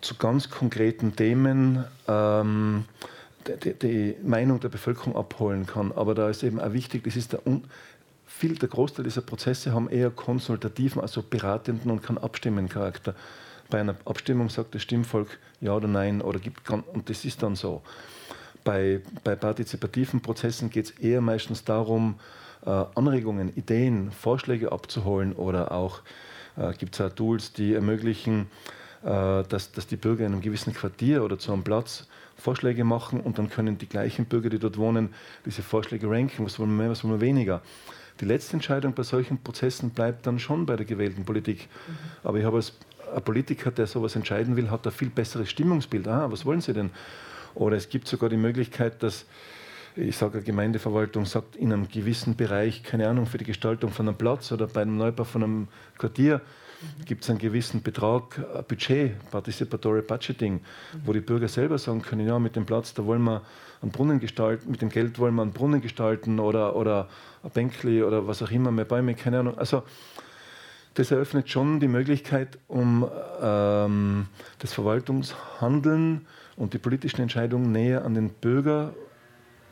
zu 0.02 0.16
ganz 0.16 0.50
konkreten 0.50 1.16
Themen 1.16 1.84
ähm, 2.08 2.86
die, 3.64 3.74
die, 3.74 4.16
Meinung 4.24 4.60
der 4.60 4.70
Bevölkerung 4.70 5.16
abholen 5.16 5.66
kann. 5.66 5.92
Aber 5.92 6.16
da 6.16 6.30
ist 6.30 6.44
eben 6.44 6.60
auch 6.60 6.74
wichtig, 6.74 7.04
das 7.04 7.16
ist 7.16 7.34
der, 7.34 7.42
viel, 8.26 8.56
der 8.56 8.70
Großteil 8.70 9.04
dieser 9.04 9.22
Prozesse 9.22 9.74
haben 9.74 9.90
eher 9.90 10.12
konsultativen, 10.12 11.02
also 11.02 11.24
beratenden 11.24 11.92
und 11.92 12.04
keinen 12.04 12.20
abstimmenden 12.20 12.70
Charakter. 12.70 13.16
Bei 13.70 13.80
einer 13.80 13.96
Abstimmung 14.06 14.50
sagt 14.50 14.76
das 14.76 14.82
Stimmvolk 14.82 15.38
ja 15.62 15.74
oder 15.74 15.88
nein 15.88 16.22
oder 16.22 16.40
gibt 16.40 16.70
und 16.70 17.10
das 17.10 17.26
ist 17.26 17.44
dann 17.44 17.56
so. 17.56 17.82
Bei, 18.64 19.02
bei 19.24 19.36
partizipativen 19.36 20.22
Prozessen 20.22 20.70
geht 20.70 20.86
es 20.86 20.92
eher 20.92 21.22
meistens 21.22 21.64
darum, 21.64 22.20
Anregungen, 22.66 23.56
Ideen, 23.56 24.12
Vorschläge 24.12 24.72
abzuholen 24.72 25.34
oder 25.34 25.72
auch 25.72 26.02
äh, 26.58 26.74
gibt 26.74 26.96
es 26.96 27.02
auch 27.02 27.14
Tools, 27.14 27.54
die 27.54 27.74
ermöglichen, 27.74 28.48
äh, 29.04 29.44
dass, 29.44 29.72
dass 29.72 29.88
die 29.88 29.96
Bürger 29.96 30.26
in 30.26 30.34
einem 30.34 30.42
gewissen 30.42 30.74
Quartier 30.74 31.24
oder 31.24 31.40
zu 31.40 31.54
einem 31.54 31.64
Platz 31.64 32.08
Vorschläge 32.36 32.84
machen 32.84 33.20
und 33.20 33.38
dann 33.38 33.50
können 33.50 33.78
die 33.78 33.88
gleichen 33.88 34.26
Bürger, 34.26 34.50
die 34.50 34.60
dort 34.60 34.78
wohnen, 34.78 35.14
diese 35.46 35.62
Vorschläge 35.62 36.10
ranken, 36.10 36.46
was 36.46 36.58
wollen 36.58 36.70
wir 36.72 36.84
mehr, 36.84 36.90
was 36.90 37.04
wollen 37.04 37.14
wir 37.14 37.22
weniger. 37.22 37.62
Die 38.22 38.26
letzte 38.26 38.54
Entscheidung 38.54 38.94
bei 38.94 39.04
solchen 39.04 39.38
Prozessen 39.42 39.92
bleibt 39.92 40.28
dann 40.28 40.40
schon 40.40 40.66
bei 40.66 40.76
der 40.76 40.86
gewählten 40.86 41.24
Politik. 41.24 41.68
Mhm. 41.88 41.94
Aber 42.24 42.38
ich 42.38 42.46
habe 42.46 42.58
als 42.58 42.74
ein 43.16 43.24
Politiker, 43.24 43.72
der 43.72 43.88
sowas 43.88 44.16
entscheiden 44.16 44.56
will, 44.56 44.70
hat 44.70 44.86
ein 44.86 44.92
viel 44.92 45.10
besseres 45.10 45.50
Stimmungsbild. 45.50 46.08
Ah, 46.08 46.30
was 46.32 46.46
wollen 46.46 46.62
Sie 46.62 46.74
denn? 46.74 46.92
Oder 47.56 47.78
es 47.78 47.90
gibt 47.90 48.08
sogar 48.08 48.30
die 48.30 48.38
Möglichkeit, 48.38 49.02
dass 49.04 49.26
ich 49.96 50.18
sage, 50.18 50.38
eine 50.38 50.46
Gemeindeverwaltung 50.46 51.26
sagt, 51.26 51.56
in 51.56 51.74
einem 51.74 51.88
gewissen 51.88 52.36
Bereich, 52.36 52.84
keine 52.84 53.08
Ahnung, 53.08 53.26
für 53.26 53.38
die 53.38 53.46
Gestaltung 53.46 53.92
von 53.92 54.08
einem 54.08 54.18
Platz 54.18 54.52
oder 54.52 54.68
bei 54.68 54.82
einem 54.82 54.98
Neubau 54.98 55.24
von 55.24 55.44
einem 55.44 55.68
Quartier, 55.98 56.42
gibt 57.06 57.24
es 57.24 57.30
einen 57.30 57.40
gewissen 57.40 57.82
Betrag, 57.82 58.40
ein 58.56 58.64
Budget, 58.66 59.30
Participatory 59.32 60.02
Budgeting, 60.02 60.62
wo 61.06 61.14
die 61.14 61.20
Bürger 61.20 61.48
selber 61.48 61.78
sagen 61.78 62.02
können, 62.02 62.26
ja, 62.26 62.40
mit 62.40 62.56
dem 62.56 62.66
Platz, 62.66 62.94
da 62.94 63.06
wollen 63.06 63.24
wir 63.24 63.42
einen 63.82 63.92
Brunnen 63.92 64.20
gestalten, 64.20 64.72
mit 64.72 64.82
dem 64.82 64.90
Geld 64.90 65.20
wollen 65.20 65.36
wir 65.36 65.42
einen 65.42 65.52
Brunnen 65.52 65.82
gestalten 65.82 66.40
oder, 66.40 66.76
oder 66.76 67.10
ein 67.44 67.52
Bänkli 67.52 68.04
oder 68.04 68.28
was 68.28 68.42
auch 68.42 68.52
immer, 68.52 68.72
mehr 68.72 68.86
Bäume, 68.86 69.16
keine 69.16 69.40
Ahnung. 69.40 69.58
Also 69.58 69.84
das 70.94 71.12
eröffnet 71.12 71.50
schon 71.50 71.80
die 71.80 71.88
Möglichkeit, 71.88 72.58
um 72.68 73.08
ähm, 73.42 74.28
das 74.60 74.74
Verwaltungshandeln 74.74 76.26
und 76.56 76.74
die 76.74 76.78
politischen 76.78 77.22
Entscheidungen 77.22 77.72
näher 77.72 78.04
an 78.04 78.16
den 78.16 78.30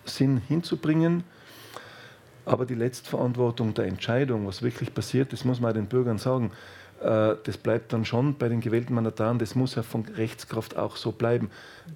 Bürgersinn 0.07 0.41
hinzubringen. 0.47 1.23
Aber 2.45 2.65
die 2.65 2.75
Letztverantwortung 2.75 3.73
der 3.73 3.85
Entscheidung, 3.85 4.47
was 4.47 4.61
wirklich 4.61 4.93
passiert, 4.93 5.33
das 5.33 5.43
muss 5.43 5.59
man 5.59 5.73
den 5.73 5.87
Bürgern 5.87 6.17
sagen. 6.17 6.51
Äh, 7.01 7.35
das 7.43 7.57
bleibt 7.57 7.91
dann 7.91 8.05
schon 8.05 8.35
bei 8.35 8.47
den 8.47 8.61
gewählten 8.61 8.93
Mandataren, 8.93 9.37
das 9.37 9.53
muss 9.53 9.75
ja 9.75 9.83
von 9.83 10.05
Rechtskraft 10.05 10.77
auch 10.77 10.95
so 10.95 11.11
bleiben. 11.11 11.49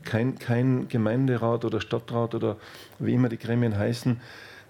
Kein, 0.03 0.37
kein 0.37 0.89
Gemeinderat 0.89 1.63
oder 1.63 1.79
Stadtrat 1.79 2.35
oder 2.35 2.57
wie 2.99 3.13
immer 3.13 3.29
die 3.29 3.37
Gremien 3.37 3.77
heißen, 3.77 4.19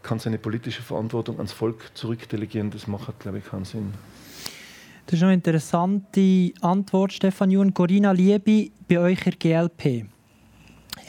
kann 0.03 0.19
seine 0.19 0.37
politische 0.37 0.83
Verantwortung 0.83 1.37
ans 1.37 1.51
Volk 1.51 1.91
zurückdelegieren. 1.95 2.69
Das 2.69 2.85
macht, 2.85 3.19
glaube 3.19 3.39
ich, 3.39 3.45
keinen 3.45 3.65
Sinn. 3.65 3.93
Das 5.07 5.15
ist 5.15 5.23
eine 5.23 5.33
interessante 5.33 6.53
Antwort, 6.61 7.11
Stefan 7.11 7.49
Jun. 7.49 7.73
Corinna 7.73 8.11
Liebi, 8.11 8.71
bei 8.87 8.99
euch 8.99 9.25
in 9.25 9.33
GLP, 9.39 10.05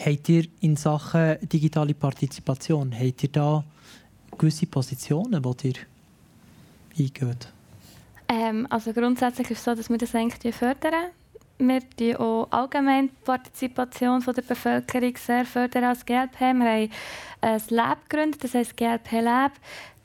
habt 0.04 0.28
ihr 0.28 0.44
in 0.60 0.76
Sachen 0.76 1.36
digitale 1.48 1.94
Partizipation, 1.94 2.92
habt 2.92 3.22
ihr 3.22 3.28
da 3.30 3.64
gewisse 4.36 4.66
Positionen, 4.66 5.42
die 5.42 5.68
ihr 5.68 5.74
eingeht? 6.98 7.48
Ähm, 8.28 8.66
also 8.70 8.92
grundsätzlich 8.92 9.50
ist 9.50 9.58
es 9.58 9.64
so, 9.64 9.74
dass 9.74 9.90
wir 9.90 9.98
das 9.98 10.14
eigentlich 10.14 10.54
fördern. 10.54 11.10
Wir 11.58 11.80
fördern 11.80 12.18
auch 12.18 12.48
allgemein 12.50 13.08
die 13.08 13.24
Partizipation 13.24 14.20
der 14.20 14.42
Bevölkerung 14.42 15.16
sehr 15.16 15.44
fördern 15.44 15.84
als 15.84 16.04
GLP. 16.04 16.40
Wir 16.40 16.48
haben 16.48 16.62
ein 16.62 17.62
Lab 17.68 18.08
gegründet, 18.08 18.42
das 18.42 18.54
heisst 18.54 18.76
GLP 18.76 19.20
Lab. 19.20 19.52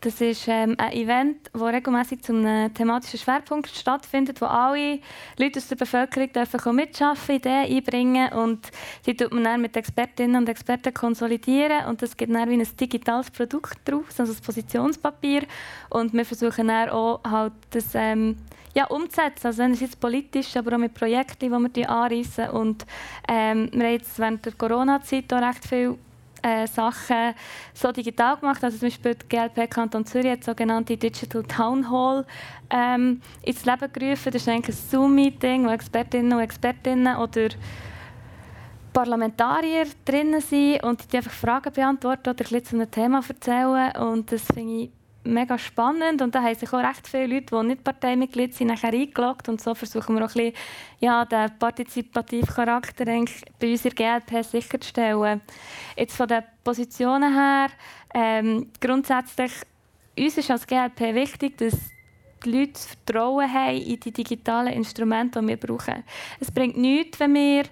Das 0.02 0.22
ist 0.22 0.48
ähm, 0.48 0.76
ein 0.78 0.94
Event, 0.94 1.50
das 1.52 1.62
regelmäßig 1.62 2.20
einem 2.30 2.72
thematischen 2.72 3.20
Schwerpunkt 3.20 3.68
stattfindet, 3.70 4.40
wo 4.42 4.46
alle 4.46 5.00
Leute 5.38 5.58
aus 5.58 5.68
der 5.70 5.76
Bevölkerung 5.76 6.32
dürfen 6.32 6.76
mitarbeiten, 6.76 7.66
Ideen 7.66 7.68
einbringen 7.78 8.32
und 8.34 8.72
die 9.08 9.16
tut 9.16 9.34
man 9.34 9.44
dann 9.44 9.62
mit 9.62 9.76
Expertinnen 9.76 10.36
und 10.36 10.50
Experten 10.50 10.94
konsolidieren 10.94 11.88
und 11.88 12.02
das 12.02 12.16
gibt 12.16 12.34
dann 12.34 12.48
wie 12.48 12.54
ein 12.54 12.68
digitales 12.80 13.32
Produkt 13.32 13.80
daraus, 13.86 14.20
also 14.20 14.34
das 14.34 14.42
Positionspapier 14.42 15.44
und 15.90 16.14
wir 16.14 16.26
versuchen 16.26 16.68
dann 16.68 16.90
auch 16.90 17.20
halt 17.24 17.54
das 17.72 17.96
ähm, 17.96 18.38
ja, 18.76 18.86
umzusetzen, 18.86 19.48
also 19.48 19.64
einerseits 19.64 19.96
politisch, 19.96 20.56
aber 20.56 20.76
auch 20.76 20.80
mit 20.80 20.94
Projekten, 20.94 21.40
die 21.40 21.50
wir 21.50 21.70
die 21.70 21.88
anreissen 21.88 22.52
und 22.52 22.86
ähm, 23.28 23.70
wir 23.74 23.86
haben 23.86 23.94
jetzt 23.94 24.20
während 24.20 24.46
der 24.46 24.54
Corona-Zeit 24.54 25.34
recht 25.34 25.66
viel 25.66 25.98
äh, 26.42 26.68
Sachen 26.68 27.34
so 27.74 27.92
digital 27.92 28.38
gemacht. 28.38 28.64
Also 28.64 28.78
zum 28.78 28.88
Beispiel 28.88 29.16
die 29.16 29.28
GLP 29.28 29.70
Kanton 29.70 30.06
Zürich 30.06 30.32
hat 30.32 30.44
sogenannte 30.44 30.98
Digital 30.98 31.44
Town 31.44 31.90
Hall 31.90 32.26
ähm, 32.70 33.22
ins 33.44 33.66
Leben 33.66 33.92
gerufen. 33.92 34.32
Das 34.32 34.42
ist 34.42 34.48
eigentlich 34.48 34.76
ein 34.76 34.90
Zoom-Meeting, 34.90 35.66
wo 35.66 35.70
Expertinnen 35.70 36.34
und 36.34 36.40
Expertinnen 36.40 37.18
oder 37.18 37.50
Parlamentarier 38.94 39.86
drinnen 40.06 40.42
sind 40.42 40.84
und 40.84 41.12
die 41.12 41.18
einfach 41.18 41.32
Fragen 41.32 41.72
beantworten 41.72 42.30
oder 42.30 42.46
ein 42.52 42.66
zu 42.66 42.76
einem 42.76 42.90
Thema 42.90 43.22
erzählen. 43.28 43.96
Und 43.98 44.32
das 44.32 44.44
finde 44.44 44.84
ich 44.84 44.90
mega 45.28 45.58
spannend 45.58 46.22
und 46.22 46.34
da 46.34 46.42
haben 46.42 46.56
sich 46.56 46.72
auch 46.72 46.84
recht 46.84 47.08
viele 47.08 47.28
Leute, 47.28 47.56
die 47.56 47.68
nicht 47.68 47.84
Parteimitglied 47.84 48.54
sind, 48.54 48.68
nachher 48.68 48.94
eingeloggt 48.94 49.50
und 49.50 49.62
so 49.62 49.76
versuchen 49.76 50.16
wir 50.16 50.26
auch 50.26 50.36
ein 50.36 50.52
bisschen, 50.52 50.54
ja, 51.00 51.26
den 51.26 51.58
partizipativen 51.60 52.48
Charakter 52.48 53.06
bei 53.06 53.72
unserer 53.72 53.94
GLP 53.94 54.44
sicherzustellen. 54.44 55.42
Jetzt 55.96 56.16
von 56.16 56.28
den 56.28 56.44
Positionen 56.64 57.34
her, 57.34 57.70
ähm, 58.14 58.72
grundsätzlich, 58.80 59.52
uns 60.18 60.38
ist 60.38 60.50
als 60.50 60.66
GLP 60.66 61.14
wichtig, 61.14 61.58
dass 61.58 61.78
die 62.44 62.52
Leute 62.52 62.80
Vertrauen 62.80 63.52
haben 63.52 63.78
in 63.78 64.00
die 64.00 64.12
digitalen 64.12 64.74
Instrumente, 64.74 65.40
die 65.42 65.48
wir 65.48 65.58
brauchen. 65.58 66.04
Es 66.40 66.52
bringt 66.52 66.78
nichts, 66.78 67.20
wenn 67.20 67.34
wir 67.34 67.64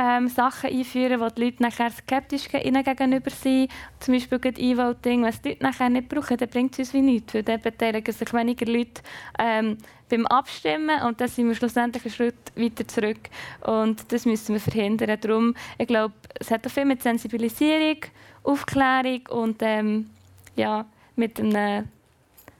ähm, 0.00 0.28
Sachen 0.28 0.70
einführen, 0.70 1.20
wo 1.20 1.28
die 1.28 1.44
Leute 1.44 1.62
nachher 1.62 1.90
skeptisch 1.90 2.48
gegenüber 2.48 3.30
sind. 3.30 3.70
Zum 3.98 4.14
Beispiel 4.14 4.40
E-Voting, 4.56 5.22
was 5.22 5.42
die 5.42 5.50
Leute 5.50 5.62
nachher 5.62 5.90
nicht 5.90 6.08
brauchen, 6.08 6.38
dann 6.38 6.48
bringt 6.48 6.72
es 6.72 6.78
uns 6.78 6.94
wie 6.94 7.02
nichts, 7.02 7.34
weil 7.34 7.42
dann 7.42 7.60
beteiligen 7.60 8.14
sich 8.14 8.32
weniger 8.32 8.64
Leute 8.64 9.02
ähm, 9.38 9.76
beim 10.08 10.26
Abstimmen 10.26 11.02
und 11.02 11.20
dann 11.20 11.28
sind 11.28 11.48
wir 11.48 11.54
schlussendlich 11.54 12.02
einen 12.04 12.14
Schritt 12.14 12.52
weiter 12.56 12.88
zurück. 12.88 13.28
Und 13.60 14.10
das 14.10 14.24
müssen 14.24 14.54
wir 14.54 14.60
verhindern. 14.60 15.18
Darum, 15.20 15.54
ich 15.76 15.86
glaube, 15.86 16.14
es 16.38 16.50
hat 16.50 16.66
auch 16.66 16.70
viel 16.70 16.86
mit 16.86 17.02
Sensibilisierung, 17.02 17.98
Aufklärung 18.42 19.20
und 19.28 19.58
ähm, 19.60 20.08
ja, 20.56 20.86
mit 21.14 21.38
einem 21.38 21.88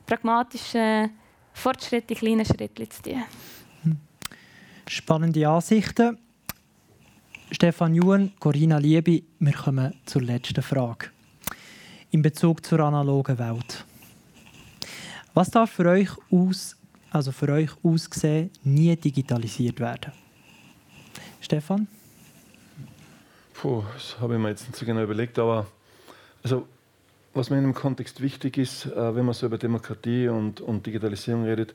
pragmatischen 0.04 1.10
Fortschritt 1.54 2.10
in 2.10 2.16
kleinen 2.18 2.44
Schritten 2.44 2.90
zu 2.90 3.02
tun. 3.02 3.22
Spannende 4.86 5.48
Ansichten. 5.48 6.18
Stefan 7.52 7.94
Juhn, 7.94 8.32
Corinna 8.38 8.78
Liebi, 8.78 9.24
wir 9.40 9.52
kommen 9.52 9.92
zur 10.06 10.22
letzten 10.22 10.62
Frage. 10.62 11.08
In 12.12 12.22
Bezug 12.22 12.64
zur 12.64 12.78
analogen 12.78 13.40
Welt. 13.40 13.84
Was 15.34 15.50
darf 15.50 15.72
für 15.72 15.86
euch, 15.86 16.10
aus, 16.30 16.76
also 17.10 17.32
für 17.32 17.48
euch 17.48 17.70
ausgesehen 17.82 18.50
nie 18.62 18.94
digitalisiert 18.94 19.80
werden? 19.80 20.12
Stefan? 21.40 21.88
Puh, 23.54 23.82
das 23.94 24.16
habe 24.20 24.34
ich 24.34 24.40
mir 24.40 24.50
jetzt 24.50 24.68
nicht 24.68 24.76
so 24.76 24.86
genau 24.86 25.02
überlegt, 25.02 25.36
aber 25.40 25.66
also, 26.44 26.68
was 27.34 27.50
mir 27.50 27.58
in 27.58 27.64
dem 27.64 27.74
Kontext 27.74 28.20
wichtig 28.20 28.58
ist, 28.58 28.86
äh, 28.86 29.16
wenn 29.16 29.24
man 29.24 29.34
so 29.34 29.46
über 29.46 29.58
Demokratie 29.58 30.28
und, 30.28 30.60
und 30.60 30.86
Digitalisierung 30.86 31.44
redet, 31.44 31.74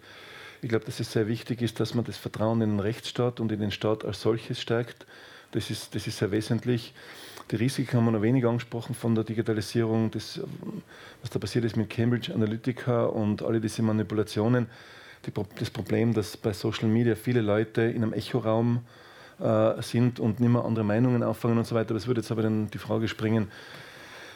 ich 0.62 0.70
glaube, 0.70 0.86
dass 0.86 1.02
es 1.02 1.12
sehr 1.12 1.28
wichtig 1.28 1.62
ist, 1.62 1.82
dass 1.82 1.94
man 1.94 2.06
das 2.06 2.16
Vertrauen 2.16 2.62
in 2.62 2.72
den 2.72 2.80
Rechtsstaat 2.80 3.42
und 3.42 3.52
in 3.52 3.60
den 3.60 3.72
Staat 3.72 4.06
als 4.06 4.22
solches 4.22 4.62
stärkt 4.62 5.06
das 5.56 5.70
ist, 5.70 5.96
das 5.96 6.06
ist 6.06 6.18
sehr 6.18 6.32
wesentlich. 6.32 6.94
Die 7.50 7.56
Risiken 7.56 7.98
haben 7.98 8.06
wir 8.06 8.12
noch 8.12 8.22
wenig 8.22 8.46
angesprochen 8.46 8.94
von 8.94 9.16
der 9.16 9.24
Digitalisierung, 9.24 10.12
das, 10.12 10.42
was 11.22 11.30
da 11.30 11.40
passiert 11.40 11.64
ist 11.64 11.78
mit 11.78 11.90
Cambridge 11.90 12.34
Analytica 12.34 13.06
und 13.06 13.42
alle 13.42 13.62
diese 13.62 13.82
Manipulationen. 13.82 14.68
Die, 15.26 15.32
das 15.58 15.70
Problem, 15.70 16.14
dass 16.14 16.36
bei 16.38 16.54
Social 16.54 16.90
Media 16.90 17.16
viele 17.16 17.42
Leute 17.42 17.84
in 17.84 18.04
einem 18.04 18.14
Echoraum 18.14 18.82
äh, 19.40 19.82
sind 19.82 20.20
und 20.20 20.40
nicht 20.40 20.50
mehr 20.50 20.66
andere 20.66 20.84
Meinungen 20.84 21.24
auffangen 21.24 21.58
und 21.58 21.66
so 21.66 21.74
weiter. 21.74 21.94
Das 21.94 22.06
würde 22.06 22.22
jetzt 22.22 22.32
aber 22.32 22.42
dann 22.42 22.70
die 22.70 22.78
Frage 22.78 23.08
springen, 23.08 23.48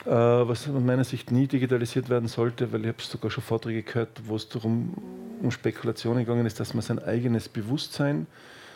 äh, 0.05 0.09
was 0.09 0.69
aus 0.69 0.81
meiner 0.81 1.03
Sicht 1.03 1.31
nie 1.31 1.47
digitalisiert 1.47 2.09
werden 2.09 2.29
sollte, 2.29 2.71
weil 2.71 2.81
ich 2.81 2.87
habe 2.87 3.01
sogar 3.01 3.29
schon 3.29 3.43
Vorträge 3.43 3.83
gehört, 3.83 4.21
wo 4.25 4.37
es 4.37 4.47
darum 4.47 4.93
um 5.41 5.51
Spekulationen 5.51 6.25
gegangen 6.25 6.45
ist, 6.45 6.59
dass 6.59 6.73
man 6.73 6.81
sein 6.81 6.99
eigenes 6.99 7.49
Bewusstsein 7.49 8.21
äh, 8.21 8.25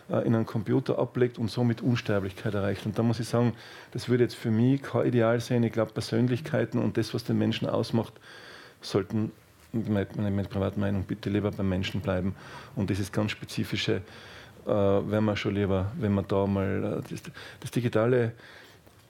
in 0.09 0.35
einen 0.35 0.45
Computer 0.45 0.99
ablegt 0.99 1.37
und 1.37 1.49
somit 1.49 1.81
Unsterblichkeit 1.81 2.53
erreicht. 2.53 2.85
Und 2.85 2.99
da 2.99 3.03
muss 3.03 3.19
ich 3.19 3.27
sagen, 3.27 3.53
das 3.91 4.09
würde 4.09 4.23
jetzt 4.23 4.35
für 4.35 4.51
mich 4.51 4.81
kein 4.81 5.07
Ideal 5.07 5.39
sein. 5.39 5.63
Ich 5.63 5.71
glaube, 5.71 5.93
Persönlichkeiten 5.93 6.77
und 6.77 6.97
das, 6.97 7.13
was 7.13 7.23
den 7.23 7.37
Menschen 7.37 7.69
ausmacht, 7.69 8.13
sollten, 8.81 9.31
meine, 9.71 10.07
meine 10.17 10.47
private 10.47 10.79
Meinung, 10.79 11.03
bitte 11.03 11.29
lieber 11.29 11.51
beim 11.51 11.69
Menschen 11.69 12.01
bleiben. 12.01 12.35
Und 12.75 12.89
dieses 12.89 13.11
ganz 13.11 13.31
Spezifische 13.31 14.01
äh, 14.65 14.69
wäre 14.69 15.21
mir 15.21 15.35
schon 15.35 15.55
lieber, 15.55 15.91
wenn 15.99 16.13
man 16.13 16.27
da 16.27 16.45
mal. 16.45 17.01
Äh, 17.05 17.09
das, 17.09 17.21
das, 17.59 17.71
Digitale 17.71 18.33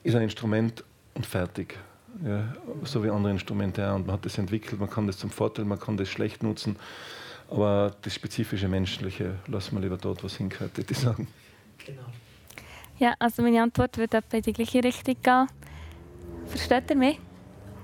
ist 0.02 0.14
ein 0.14 0.22
Instrument 0.22 0.84
und 1.14 1.26
fertig. 1.26 1.78
Ja, 2.24 2.54
so 2.84 3.02
wie 3.02 3.10
andere 3.10 3.32
Instrumente 3.32 3.88
auch. 3.90 3.96
Und 3.96 4.06
man 4.06 4.14
hat 4.14 4.24
das 4.24 4.38
entwickelt, 4.38 4.80
man 4.80 4.90
kann 4.90 5.06
das 5.06 5.18
zum 5.18 5.30
Vorteil, 5.30 5.64
man 5.64 5.80
kann 5.80 5.96
das 5.96 6.08
schlecht 6.08 6.42
nutzen. 6.42 6.76
Aber 7.50 7.94
das 8.02 8.14
spezifische 8.14 8.68
Menschliche 8.68 9.34
lassen 9.46 9.76
wir 9.76 9.82
lieber 9.82 9.96
dort, 9.96 10.24
was 10.24 10.36
hingehört, 10.36 10.76
würde 10.76 10.92
ich 10.92 10.98
sagen. 10.98 11.28
Genau. 11.84 12.02
Ja, 12.98 13.14
also 13.18 13.42
meine 13.42 13.62
Antwort 13.62 13.98
wird 13.98 14.14
etwa 14.14 14.36
in 14.36 14.42
die 14.42 14.52
gleiche 14.52 14.82
Richtung 14.82 15.16
gehen. 15.22 15.46
Versteht 16.46 16.90
ihr 16.90 16.96
mich? 16.96 17.18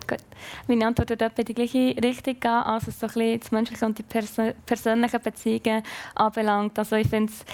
Gut. 0.06 0.20
Meine 0.66 0.86
Antwort 0.86 1.10
wird 1.10 1.22
etwa 1.22 1.40
in 1.40 1.44
die 1.44 1.54
gleiche 1.54 1.94
Richtung 2.02 2.38
gehen, 2.38 2.50
also 2.50 2.90
so 2.90 3.06
ein 3.06 3.12
bisschen 3.12 3.40
das 3.40 3.50
Menschliche 3.52 3.86
und 3.86 3.98
die 3.98 4.02
Persön 4.02 4.54
persönlichen 4.66 5.20
Beziehungen 5.20 5.82
anbelangt. 6.14 6.78
Also 6.78 6.96
ich 6.96 7.08
finde 7.08 7.32
es 7.32 7.44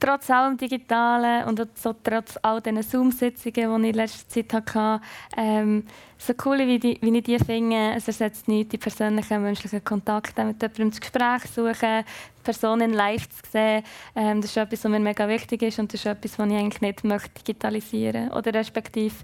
trotz 0.00 0.30
allem 0.30 0.56
Digitalen 0.56 1.44
und 1.44 1.60
so 1.78 1.94
trotz 2.02 2.38
all 2.42 2.60
diesen 2.60 2.82
Zoom-Sitzungen, 2.82 3.82
die 3.82 3.88
ich 3.88 3.92
in 3.92 3.94
letzter 3.94 4.28
Zeit 4.28 4.52
hatte, 4.52 5.00
ähm, 5.36 5.84
so 6.18 6.34
cool 6.44 6.58
wie, 6.58 6.78
die, 6.78 6.98
wie 7.00 7.16
ich 7.16 7.24
die 7.24 7.38
finde, 7.38 7.94
es 7.96 8.06
ersetzt 8.06 8.48
nicht 8.48 8.72
die 8.72 8.78
persönlichen 8.78 9.42
menschlichen 9.42 9.82
Kontakte, 9.84 10.44
mit 10.44 10.60
jemandem 10.60 10.90
das 10.90 11.00
Gespräch 11.00 11.42
suchen, 11.54 12.04
Personen 12.42 12.92
live 12.92 13.28
zu 13.28 13.50
sehen. 13.50 13.84
Ähm, 14.14 14.40
das 14.40 14.50
ist 14.50 14.56
etwas, 14.56 14.84
was 14.84 14.90
mir 14.90 15.00
mega 15.00 15.28
wichtig 15.28 15.62
ist 15.62 15.78
und 15.78 15.92
das 15.92 16.00
ist 16.00 16.06
etwas, 16.06 16.38
was 16.38 16.48
ich 16.48 16.56
eigentlich 16.56 16.80
nicht 16.80 17.04
möchte 17.04 17.30
digitalisieren. 17.42 18.30
Oder 18.32 18.54
respektive, 18.54 19.14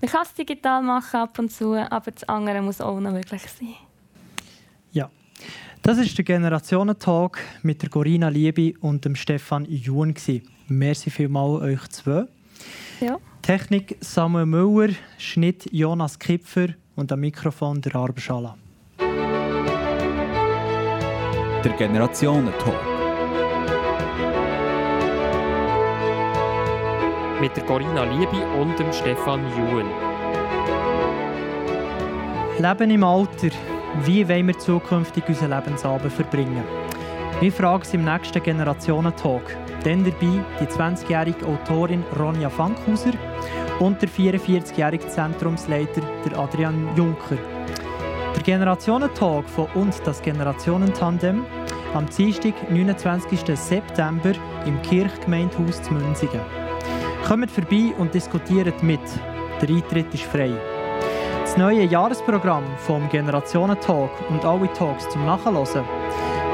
man 0.00 0.10
kann 0.10 0.22
es 0.22 0.34
digital 0.34 0.82
machen 0.82 1.20
ab 1.20 1.38
und 1.38 1.50
zu, 1.50 1.74
aber 1.74 2.10
das 2.10 2.28
andere 2.28 2.60
muss 2.62 2.80
auch 2.80 3.00
noch 3.00 3.12
möglich 3.12 3.42
sein. 3.42 3.74
Ja, 4.92 5.10
das 5.84 5.98
ist 5.98 6.16
der 6.16 6.24
Generationentalk 6.24 7.38
mit 7.62 7.82
der 7.82 7.90
Corinna 7.90 8.28
Liebe 8.28 8.72
und 8.80 9.04
dem 9.04 9.14
Stefan 9.14 9.66
Juhn. 9.66 10.14
Merci 10.66 11.10
vielmals 11.10 11.62
euch 11.62 11.86
zwei. 11.90 12.24
Ja. 13.00 13.18
Technik 13.42 13.98
Samuel 14.00 14.46
Müller, 14.46 14.94
Schnitt 15.18 15.70
Jonas 15.70 16.18
Kipfer 16.18 16.68
und 16.96 17.12
am 17.12 17.20
Mikrofon 17.20 17.82
der 17.82 17.94
Arbenschala. 17.96 18.56
Der 21.62 21.72
Generationentalk. 21.76 22.80
Mit 27.42 27.54
der 27.56 27.64
Corinna 27.66 28.04
Liebe 28.04 28.46
und 28.58 28.78
dem 28.78 28.90
Stefan 28.90 29.42
Juhn. 29.54 29.84
Leben 32.58 32.90
im 32.90 33.04
Alter. 33.04 33.73
Wie 34.02 34.28
wollen 34.28 34.48
wir 34.48 34.58
zukünftig 34.58 35.28
unseren 35.28 35.50
Lebensabend 35.50 36.12
verbringen? 36.12 36.64
Wir 37.40 37.52
fragen 37.52 37.84
Sie 37.84 37.96
im 37.96 38.04
nächsten 38.04 38.42
Generationentalk. 38.42 39.56
Dann 39.84 40.04
dabei 40.04 40.44
die 40.60 40.66
20-jährige 40.66 41.46
Autorin 41.46 42.02
Ronja 42.18 42.50
Fankhauser 42.50 43.12
und 43.78 44.02
der 44.02 44.08
44-jährige 44.08 45.06
Zentrumsleiter 45.06 46.00
der 46.24 46.38
Adrian 46.38 46.88
Juncker. 46.96 47.36
Der 48.34 48.42
Generationentalk 48.42 49.48
von 49.48 49.68
und 49.74 49.94
das 50.04 50.20
Generationentandem 50.20 51.44
am 51.94 52.06
Dienstag, 52.06 52.54
29. 52.70 53.40
September 53.56 54.32
im 54.66 54.82
Kirchgemeindehaus 54.82 55.80
zu 55.82 55.94
Münzigen. 55.94 56.40
Kommt 57.26 57.50
vorbei 57.50 57.92
und 57.96 58.12
diskutiert 58.12 58.82
mit. 58.82 59.00
Der 59.62 59.68
Eintritt 59.68 60.12
ist 60.12 60.24
frei. 60.24 60.73
Das 61.44 61.58
neue 61.58 61.84
Jahresprogramm 61.84 62.64
vom 62.78 63.06
Generationentalk 63.10 64.10
und 64.30 64.46
alle 64.46 64.72
Talks 64.72 65.06
zum 65.10 65.26
Nachhören, 65.26 65.84